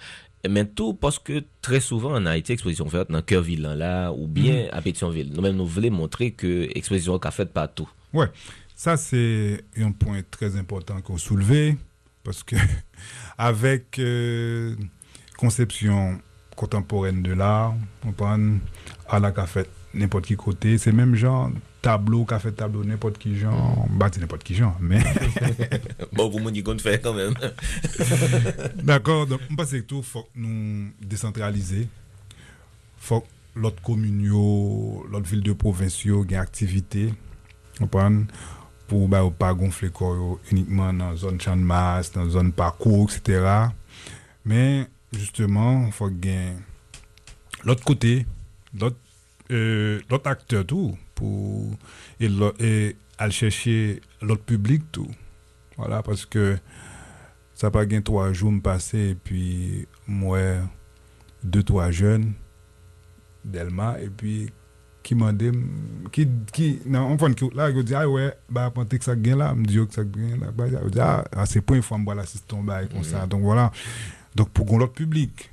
mais 0.49 0.65
tout 0.65 0.95
parce 0.95 1.19
que 1.19 1.45
très 1.61 1.81
souvent 1.81 2.15
en 2.15 2.27
Haïti, 2.27 2.53
exposition 2.53 2.89
faite 2.89 3.11
dans 3.11 3.23
cœur 3.23 3.43
ville 3.43 3.63
là 3.63 4.13
ou 4.13 4.27
bien 4.27 4.65
mhm. 4.65 4.69
à 4.73 4.83
Pétionville. 4.83 5.33
Nous-mêmes, 5.33 5.57
nous 5.57 5.67
voulons 5.67 5.91
montrer 5.91 6.33
que 6.33 6.69
l'exposition 6.75 7.19
est 7.19 7.31
faite 7.31 7.53
partout. 7.53 7.89
Ouais, 8.13 8.31
ça 8.75 8.97
c'est 8.97 9.65
un 9.77 9.93
point 9.93 10.23
très 10.31 10.57
important 10.57 11.01
qu'on 11.01 11.19
soulevait 11.19 11.77
parce 12.25 12.43
que 12.43 12.57
avec 13.39 13.99
euh, 13.99 14.75
conception 15.37 16.21
contemporaine 16.57 17.23
de 17.23 17.33
l'art, 17.33 17.75
on 18.07 18.13
prend 18.13 18.39
à 19.09 19.19
la 19.19 19.33
café 19.33 19.65
n'importe 19.95 20.27
qui 20.27 20.37
côté, 20.37 20.79
c'est 20.79 20.93
même 20.93 21.15
genre 21.15 21.51
tableau, 21.81 22.25
café 22.25 22.53
tableau, 22.53 22.85
n'importe 22.85 23.19
qui 23.19 23.37
genre, 23.37 23.87
bah 23.91 24.09
n'importe 24.19 24.45
qui 24.45 24.55
genre, 24.55 24.77
mais... 24.81 25.03
bon, 26.13 26.29
vous 26.29 26.39
m'en 26.39 26.53
compte 26.63 26.81
faire 26.81 27.01
quand 27.03 27.13
même. 27.13 27.35
D'accord, 28.83 29.27
donc 29.27 29.41
je 29.51 29.55
pense 29.57 29.71
que 29.71 29.81
tout, 29.81 30.03
faut 30.03 30.29
nous 30.37 30.91
décentraliser. 31.01 31.89
faut 32.99 33.21
que 33.21 33.27
l'autre 33.57 33.83
commune, 33.83 34.29
l'autre 34.29 35.29
ville 35.29 35.43
de 35.43 35.53
province, 35.53 36.07
ait 36.07 36.37
activité, 36.37 37.13
pour 38.87 39.09
bah, 39.09 39.23
pas 39.37 39.55
gonfler 39.55 39.91
corps 39.91 40.39
uniquement 40.51 40.93
dans 40.93 41.11
la 41.11 41.17
zone 41.17 41.41
champ 41.41 41.57
de 41.57 41.63
masse, 41.63 42.13
dans 42.13 42.25
la 42.25 42.31
zone 42.31 42.53
parcours, 42.53 43.11
etc. 43.11 43.69
Mais 44.45 44.87
justement, 45.13 45.87
il 45.87 45.93
faut 45.93 46.11
gagner 46.11 46.53
l'autre 47.65 47.85
côté, 47.85 48.27
l'autre 48.79 48.97
euh, 49.53 50.01
acteur 50.25 50.67
tout 50.67 50.97
pour 51.15 51.71
et, 52.21 52.29
et 52.61 52.97
aller 53.19 53.33
chercher 53.33 54.01
l'autre 54.21 54.43
public 54.43 54.83
tout. 54.91 55.11
Voilà, 55.77 56.03
parce 56.03 56.27
que 56.27 56.59
ça 57.55 57.71
pas 57.71 57.87
gagné 57.87 58.03
trois 58.03 58.33
jours 58.33 58.51
me 58.53 58.61
passer 58.61 59.11
et 59.11 59.15
puis 59.15 59.87
moi 60.07 60.41
deux 61.45 61.63
trois 61.63 61.91
jeunes 61.91 62.33
d'Elma 63.45 63.97
et 64.01 64.09
puis 64.09 64.51
qui 65.03 65.15
m'a 65.15 65.33
dit 65.33 65.51
qui 66.11 66.29
qui 66.53 66.81
non 66.87 67.11
on 67.11 67.17
prend 67.17 67.29
là 67.55 67.71
il 67.71 67.85
dit 67.85 67.95
ah 67.95 68.09
ouais 68.09 68.35
bah 68.49 68.71
penser 68.71 68.99
que 68.99 69.05
ça 69.05 69.17
gagne 69.17 69.39
là 69.39 69.55
me 69.55 69.65
dit 69.65 69.75
que 69.87 69.93
ça 69.93 70.05
gagne 70.05 70.41
là 70.41 70.51
bah 70.53 70.67
dit 70.69 71.01
ah, 71.01 71.25
ah 71.37 71.47
c'est 71.47 71.61
pas 71.61 71.75
une 71.77 71.83
fois 71.83 71.99
me 71.99 72.05
voir 72.05 72.17
l'assistant 72.17 72.63
bah 72.63 72.85
comme 72.87 73.03
ça 73.03 73.25
mm-hmm. 73.25 73.29
donc 73.29 73.43
voilà 73.43 73.71
donc 74.35 74.51
pour 74.51 74.79
l'autre 74.79 74.93
public 74.93 75.51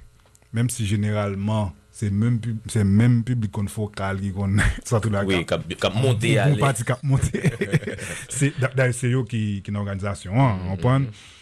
même 0.54 0.70
si 0.70 0.86
généralement 0.86 1.74
c'est 2.00 2.12
même 2.12 2.40
c'est 2.68 2.86
même 2.86 3.26
public 3.26 3.52
qu'on 3.52 3.68
focal 3.68 4.22
qui 4.22 4.32
qu'on 4.32 4.56
soit 4.86 5.02
tout 5.02 5.10
là 5.10 5.24
oui 5.26 5.46
cap 5.46 5.62
cap 5.76 5.94
monter 5.96 6.38
aller 6.38 6.58
parti 6.58 6.86
cap 6.86 7.04
monter. 7.04 7.44
C'est 8.30 8.54
d'ailleurs 8.76 8.94
c'est 8.94 9.12
eux 9.12 9.24
qui 9.24 9.62
qui 9.62 9.70
une 9.70 9.76
organisation 9.78 10.32
hein, 10.40 10.58
on 10.70 10.78
prend 10.78 11.02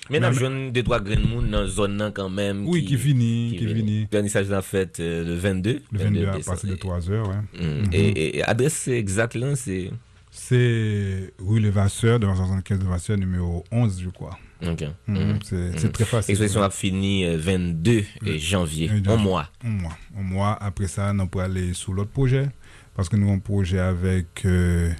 mais 0.09 0.19
n'a 0.19 0.31
jeune 0.31 0.71
des 0.71 0.83
trois 0.83 0.99
grains 0.99 1.19
monde 1.19 1.51
dans 1.51 1.67
zone 1.67 1.97
là 1.97 2.09
quand 2.11 2.29
même 2.29 2.65
oui 2.67 2.83
qui, 2.85 2.97
finit 2.97 3.55
qui, 3.59 3.67
finit. 3.67 4.07
vernissage 4.11 4.49
la 4.49 4.63
fête 4.63 4.99
euh, 4.99 5.23
le 5.23 5.35
22 5.35 5.81
le 5.91 5.99
22, 5.99 6.27
à 6.27 6.39
partir 6.39 6.69
de 6.69 6.75
3 6.75 7.11
heures 7.11 7.29
ouais. 7.29 7.35
Mm. 7.61 7.83
mm-hmm. 7.83 7.89
et, 7.93 8.43
adresse 8.43 8.87
exacte 8.87 9.35
là 9.35 9.55
c'est 9.55 9.91
c'est 10.31 11.33
rue 11.39 11.59
Levasseur, 11.59 12.19
dans 12.19 12.35
75 12.35 12.79
Levasseur, 12.79 13.17
numéro 13.17 13.63
11, 13.71 14.01
je 14.03 14.09
crois. 14.09 14.37
Ok. 14.65 14.85
Mm-hmm. 15.07 15.33
Mm. 15.33 15.71
C'est 15.77 15.91
très 15.91 16.05
facile. 16.05 16.33
L'exposition 16.33 16.63
a 16.63 16.69
fini 16.69 17.35
22 17.35 17.91
euh, 18.25 18.37
janvier, 18.37 18.89
un 19.05 19.15
mois. 19.17 19.49
Un 19.63 19.69
mois. 19.69 19.97
Un 20.17 20.23
mois. 20.23 20.57
Après 20.61 20.87
ça, 20.87 21.13
on 21.17 21.27
peut 21.27 21.39
aller 21.39 21.73
sur 21.73 21.93
l'autre 21.93 22.11
projet. 22.11 22.49
Parce 22.95 23.09
que 23.09 23.15
nous 23.15 23.27
avons 23.27 23.35
un 23.35 23.39
projet 23.39 23.79
avec 23.79 24.45
euh, 24.45 24.91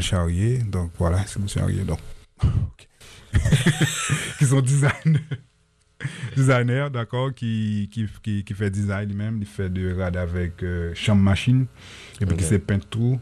Charrier. 0.00 0.58
Donc 0.58 0.92
voilà, 0.98 1.24
c'est 1.26 1.38
M. 1.38 1.48
Charrier. 1.48 1.82
Donc, 1.82 1.98
qui 4.38 4.44
sont 4.46 4.62
designers. 4.62 5.20
designer, 6.36 6.90
d'accord, 6.90 7.34
qui, 7.34 7.88
qui, 7.92 8.06
qui, 8.22 8.44
qui, 8.44 8.54
fait 8.54 8.70
design 8.70 9.08
lui-même. 9.08 9.38
Il 9.40 9.46
fait 9.46 9.68
de 9.68 9.94
rad 9.94 10.16
avec 10.16 10.62
euh, 10.62 10.94
chambre 10.94 11.22
machine. 11.22 11.66
Et 12.20 12.26
puis 12.26 12.36
qui 12.36 12.44
s'est 12.44 12.58
peint 12.58 12.78
tout. 12.78 13.20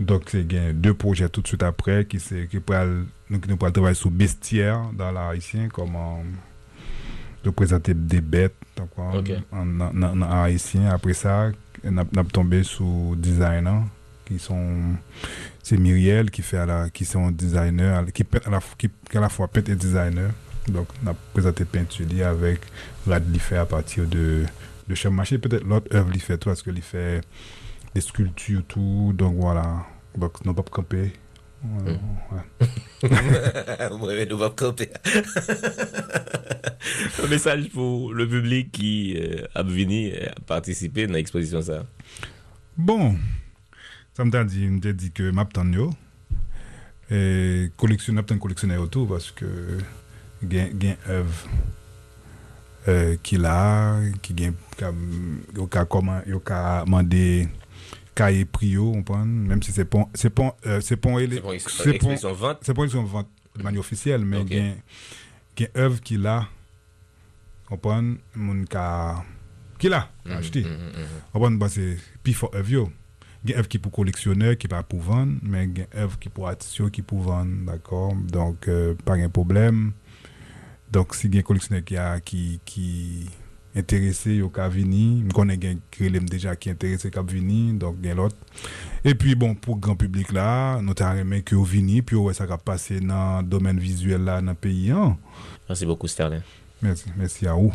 Donc, 0.00 0.24
c'est 0.28 0.44
deux 0.72 0.94
projets 0.94 1.28
tout 1.28 1.40
de 1.40 1.46
suite 1.46 1.62
après 1.62 2.04
qui, 2.04 2.18
qui 2.18 2.60
pourraient 2.60 2.86
nous 3.30 3.56
travailler 3.56 3.94
sur 3.94 4.10
bestiaire 4.10 4.90
dans 4.92 5.12
l'art 5.12 5.30
haïtien, 5.30 5.68
comment 5.72 6.22
représenter 7.44 7.94
des 7.94 8.20
bêtes 8.20 8.54
en, 8.96 9.80
en, 9.80 10.22
haïtien. 10.42 10.88
Après 10.90 11.14
ça, 11.14 11.50
on 11.84 11.98
a, 11.98 12.04
tombé 12.24 12.62
sur 12.62 13.14
designer 13.16 13.82
qui 14.24 14.38
sont 14.38 14.96
c'est 15.62 15.76
Myriel 15.76 16.30
qui 16.30 16.42
fait 16.42 16.64
la, 16.64 16.88
qui 16.90 17.04
sont 17.04 17.30
designer 17.30 18.04
qui 18.12 18.24
à 18.46 18.50
la, 18.50 18.60
qui, 18.78 18.90
à 19.14 19.20
la 19.20 19.28
fois 19.28 19.48
peintre 19.48 19.70
et 19.70 19.76
designer. 19.76 20.30
Donc 20.68 20.88
on 21.04 21.10
a 21.10 21.14
présenté 21.32 21.64
peinture 21.66 22.06
avec 22.26 22.60
fait 23.38 23.56
à 23.56 23.66
partir 23.66 24.06
de 24.06 24.44
de 24.88 24.94
chaque 24.94 25.12
peut-être 25.12 25.64
l'autre 25.64 25.94
œuvre 25.94 26.10
il 26.14 26.20
fait 26.20 26.36
tout 26.38 26.48
parce 26.48 26.62
que 26.62 26.70
il 26.70 26.82
fait 26.82 27.20
des 27.94 28.00
sculptures, 28.00 28.64
tout. 28.66 29.12
Donc 29.14 29.36
voilà. 29.36 29.86
Donc, 30.16 30.44
nous 30.44 30.54
pas 30.54 30.62
camper. 30.62 31.12
Voilà, 31.62 31.98
ouais. 34.02 34.26
nous 34.26 34.38
pas 34.38 34.50
camper. 34.50 34.90
Un 37.22 37.28
message 37.28 37.70
pour 37.70 38.12
le 38.12 38.28
public 38.28 38.72
qui 38.72 39.16
euh, 39.16 39.46
a 39.54 39.62
venu 39.62 40.12
euh, 40.12 40.26
participer 40.46 41.06
dans 41.06 41.14
l'exposition 41.14 41.62
ça. 41.62 41.86
Bon, 42.76 43.16
ça 44.14 44.24
me 44.24 44.44
dit, 44.44 44.68
me 44.68 44.92
dit 44.92 45.12
que 45.12 45.30
m'attends 45.30 45.64
et 47.10 47.70
collectionner 47.76 48.22
collectionner 48.22 48.76
autour 48.76 49.08
parce 49.08 49.30
que 49.30 49.78
gain 50.42 50.68
gain 50.72 50.96
œuvre 51.08 51.48
euh, 52.88 53.16
qu'il 53.22 53.44
a 53.44 54.00
qui 54.22 54.34
gain 54.34 54.54
comment 55.88 56.20
yo 56.26 56.40
ka 56.40 56.84
mandé 56.86 57.48
cahier 58.14 58.44
prio, 58.44 58.92
on 58.94 59.02
prend, 59.02 59.24
même 59.24 59.62
si 59.62 59.72
c'est 59.72 59.84
pas, 59.84 60.08
c'est 60.14 60.30
pas, 60.30 60.56
euh, 60.66 60.80
c'est 60.80 60.96
c'est 61.68 61.98
c'est 62.62 62.74
c'est 62.94 63.04
vente. 63.04 63.28
de 63.56 63.62
manière 63.62 63.80
officielle, 63.80 64.24
mais 64.24 64.42
il 64.42 64.56
y 64.56 64.60
a 64.60 65.68
une 65.74 65.80
œuvre 65.80 66.00
qui 66.00 66.16
là, 66.16 66.48
on 67.70 67.76
prend, 67.76 68.02
mon 68.34 68.64
qui 69.78 69.88
là, 69.88 70.10
Mhm, 70.60 70.70
mhm, 70.70 70.76
mhm. 70.76 71.06
On 71.34 71.38
prend, 71.40 71.50
bah, 71.52 71.68
c'est 71.68 71.96
œuvre. 72.54 72.90
Il 73.44 73.50
y 73.50 73.52
a 73.52 73.56
une 73.56 73.58
œuvre 73.60 73.68
qui 73.68 73.78
pour 73.78 73.92
collectionneur, 73.92 74.56
qui 74.56 74.68
pas 74.68 74.82
pour 74.82 75.00
vendre, 75.00 75.34
mais 75.42 75.64
il 75.64 75.78
y 75.78 75.82
a 75.82 75.86
une 75.94 76.00
œuvre 76.00 76.18
qui 76.18 76.28
pour 76.28 76.48
artistes, 76.48 76.90
qui 76.90 77.02
pour 77.02 77.20
vendre, 77.20 77.66
d'accord? 77.66 78.14
Donc, 78.14 78.68
euh, 78.68 78.94
pas 79.04 79.16
de 79.16 79.26
problème. 79.28 79.92
Donc, 80.90 81.14
si 81.14 81.26
il 81.26 81.34
y 81.34 81.38
a 81.38 81.40
un 81.40 81.42
collectionneur 81.42 81.84
qui 81.84 81.96
a, 81.96 82.20
qui, 82.20 82.60
qui 82.64 83.28
enterese 83.74 84.38
yo 84.38 84.50
ka 84.54 84.68
vini, 84.72 85.22
m 85.26 85.32
konen 85.34 85.60
gen 85.60 85.80
krelem 85.94 86.26
deja 86.30 86.54
ki 86.58 86.72
enterese 86.74 87.10
kap 87.14 87.28
vini, 87.30 87.74
dok 87.80 87.98
gen 88.02 88.18
lot. 88.22 88.36
E 89.04 89.14
pi 89.18 89.34
bon, 89.38 89.56
pou 89.58 89.76
gran 89.76 89.98
publik 90.00 90.32
la, 90.34 90.80
nou 90.82 90.96
ta 90.98 91.12
remen 91.16 91.44
ki 91.44 91.58
yo 91.58 91.64
vini, 91.68 92.00
pi 92.06 92.18
yo 92.18 92.26
wè 92.28 92.36
sa 92.38 92.48
kap 92.50 92.64
pase 92.66 93.00
nan 93.02 93.46
domen 93.50 93.80
vizuel 93.82 94.24
la 94.30 94.40
nan 94.44 94.58
peyi 94.58 94.94
an. 94.94 95.18
Mersi 95.68 95.90
bokou 95.90 96.10
Sterling. 96.10 96.44
Mersi, 96.84 97.10
mersi 97.18 97.50
a 97.50 97.58
ou. 97.58 97.74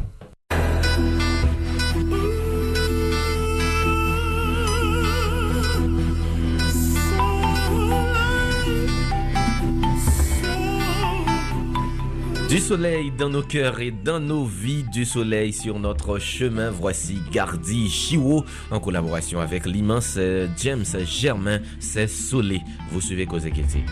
Du 12.50 12.58
soleil 12.58 13.12
dans 13.12 13.30
nos 13.30 13.44
cœurs 13.44 13.80
et 13.80 13.92
dans 13.92 14.20
nos 14.20 14.44
vies, 14.44 14.84
du 14.92 15.06
soleil 15.06 15.54
sur 15.54 15.78
notre 15.78 16.18
chemin. 16.18 16.72
Voici 16.72 17.20
Gardi 17.32 17.88
Chiwo 17.88 18.44
en 18.72 18.80
collaboration 18.80 19.40
avec 19.40 19.68
l'immense 19.68 20.16
euh, 20.18 20.48
James 20.58 20.84
Germain. 21.06 21.60
C'est 21.80 22.08
Soleil. 22.08 22.64
Vous 22.92 23.02
suivez 23.02 23.28
Cause 23.28 23.46
Equity. 23.46 23.84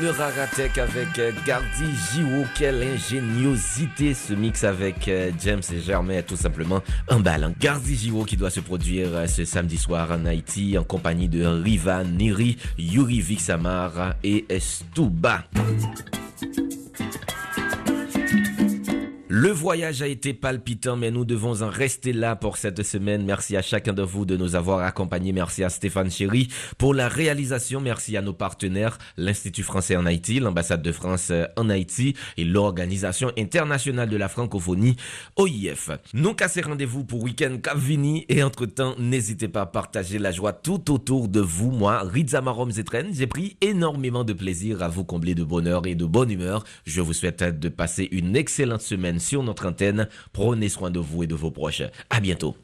Le 0.00 0.10
Raratech 0.10 0.78
avec 0.78 1.18
euh, 1.18 1.32
Gardi 1.46 1.84
Jiwo, 2.12 2.44
quelle 2.54 2.82
ingéniosité 2.82 4.14
ce 4.14 4.34
mix 4.34 4.64
avec 4.64 5.08
euh, 5.08 5.30
James 5.40 5.62
et 5.72 5.80
Germain, 5.80 6.22
tout 6.22 6.36
simplement 6.36 6.82
un 7.08 7.20
ballon. 7.20 7.54
Gardi 7.58 7.96
Jiwo 7.96 8.24
qui 8.24 8.36
doit 8.36 8.50
se 8.50 8.60
produire 8.60 9.08
euh, 9.14 9.26
ce 9.26 9.44
samedi 9.44 9.78
soir 9.78 10.10
en 10.10 10.26
Haïti 10.26 10.76
en 10.76 10.84
compagnie 10.84 11.28
de 11.28 11.44
Riva 11.46 12.04
Neri, 12.04 12.58
Yuri 12.78 13.20
Vixamar 13.20 14.14
et 14.22 14.44
Estouba. 14.48 15.44
Le 19.38 19.50
voyage 19.50 20.00
a 20.00 20.06
été 20.06 20.32
palpitant, 20.32 20.96
mais 20.96 21.10
nous 21.10 21.26
devons 21.26 21.60
en 21.60 21.68
rester 21.68 22.14
là 22.14 22.36
pour 22.36 22.56
cette 22.56 22.82
semaine. 22.82 23.22
Merci 23.22 23.54
à 23.54 23.60
chacun 23.60 23.92
de 23.92 24.00
vous 24.00 24.24
de 24.24 24.34
nous 24.34 24.54
avoir 24.54 24.80
accompagnés. 24.80 25.34
Merci 25.34 25.62
à 25.62 25.68
Stéphane 25.68 26.10
Chéry 26.10 26.48
pour 26.78 26.94
la 26.94 27.06
réalisation. 27.06 27.82
Merci 27.82 28.16
à 28.16 28.22
nos 28.22 28.32
partenaires, 28.32 28.96
l'Institut 29.18 29.62
français 29.62 29.94
en 29.94 30.06
Haïti, 30.06 30.40
l'ambassade 30.40 30.80
de 30.80 30.90
France 30.90 31.32
en 31.58 31.68
Haïti 31.68 32.14
et 32.38 32.46
l'Organisation 32.46 33.30
internationale 33.36 34.08
de 34.08 34.16
la 34.16 34.28
francophonie, 34.28 34.96
OIF. 35.36 35.90
Nous 36.14 36.32
cassez 36.32 36.62
rendez-vous 36.62 37.04
pour 37.04 37.22
Week-end 37.22 37.58
Capvini 37.62 38.24
et 38.30 38.42
entre-temps, 38.42 38.94
n'hésitez 38.98 39.48
pas 39.48 39.60
à 39.60 39.66
partager 39.66 40.18
la 40.18 40.32
joie 40.32 40.54
tout 40.54 40.90
autour 40.90 41.28
de 41.28 41.40
vous. 41.40 41.70
Moi, 41.70 42.00
Rizamarom 42.04 42.70
Zetren, 42.70 43.08
j'ai 43.12 43.26
pris 43.26 43.58
énormément 43.60 44.24
de 44.24 44.32
plaisir 44.32 44.82
à 44.82 44.88
vous 44.88 45.04
combler 45.04 45.34
de 45.34 45.44
bonheur 45.44 45.86
et 45.86 45.94
de 45.94 46.06
bonne 46.06 46.30
humeur. 46.30 46.64
Je 46.86 47.02
vous 47.02 47.12
souhaite 47.12 47.42
de 47.60 47.68
passer 47.68 48.08
une 48.12 48.34
excellente 48.34 48.80
semaine 48.80 49.20
sur 49.26 49.42
notre 49.42 49.66
antenne. 49.66 50.08
Prenez 50.32 50.68
soin 50.68 50.90
de 50.90 51.00
vous 51.00 51.24
et 51.24 51.26
de 51.26 51.34
vos 51.34 51.50
proches. 51.50 51.82
À 52.10 52.20
bientôt. 52.20 52.56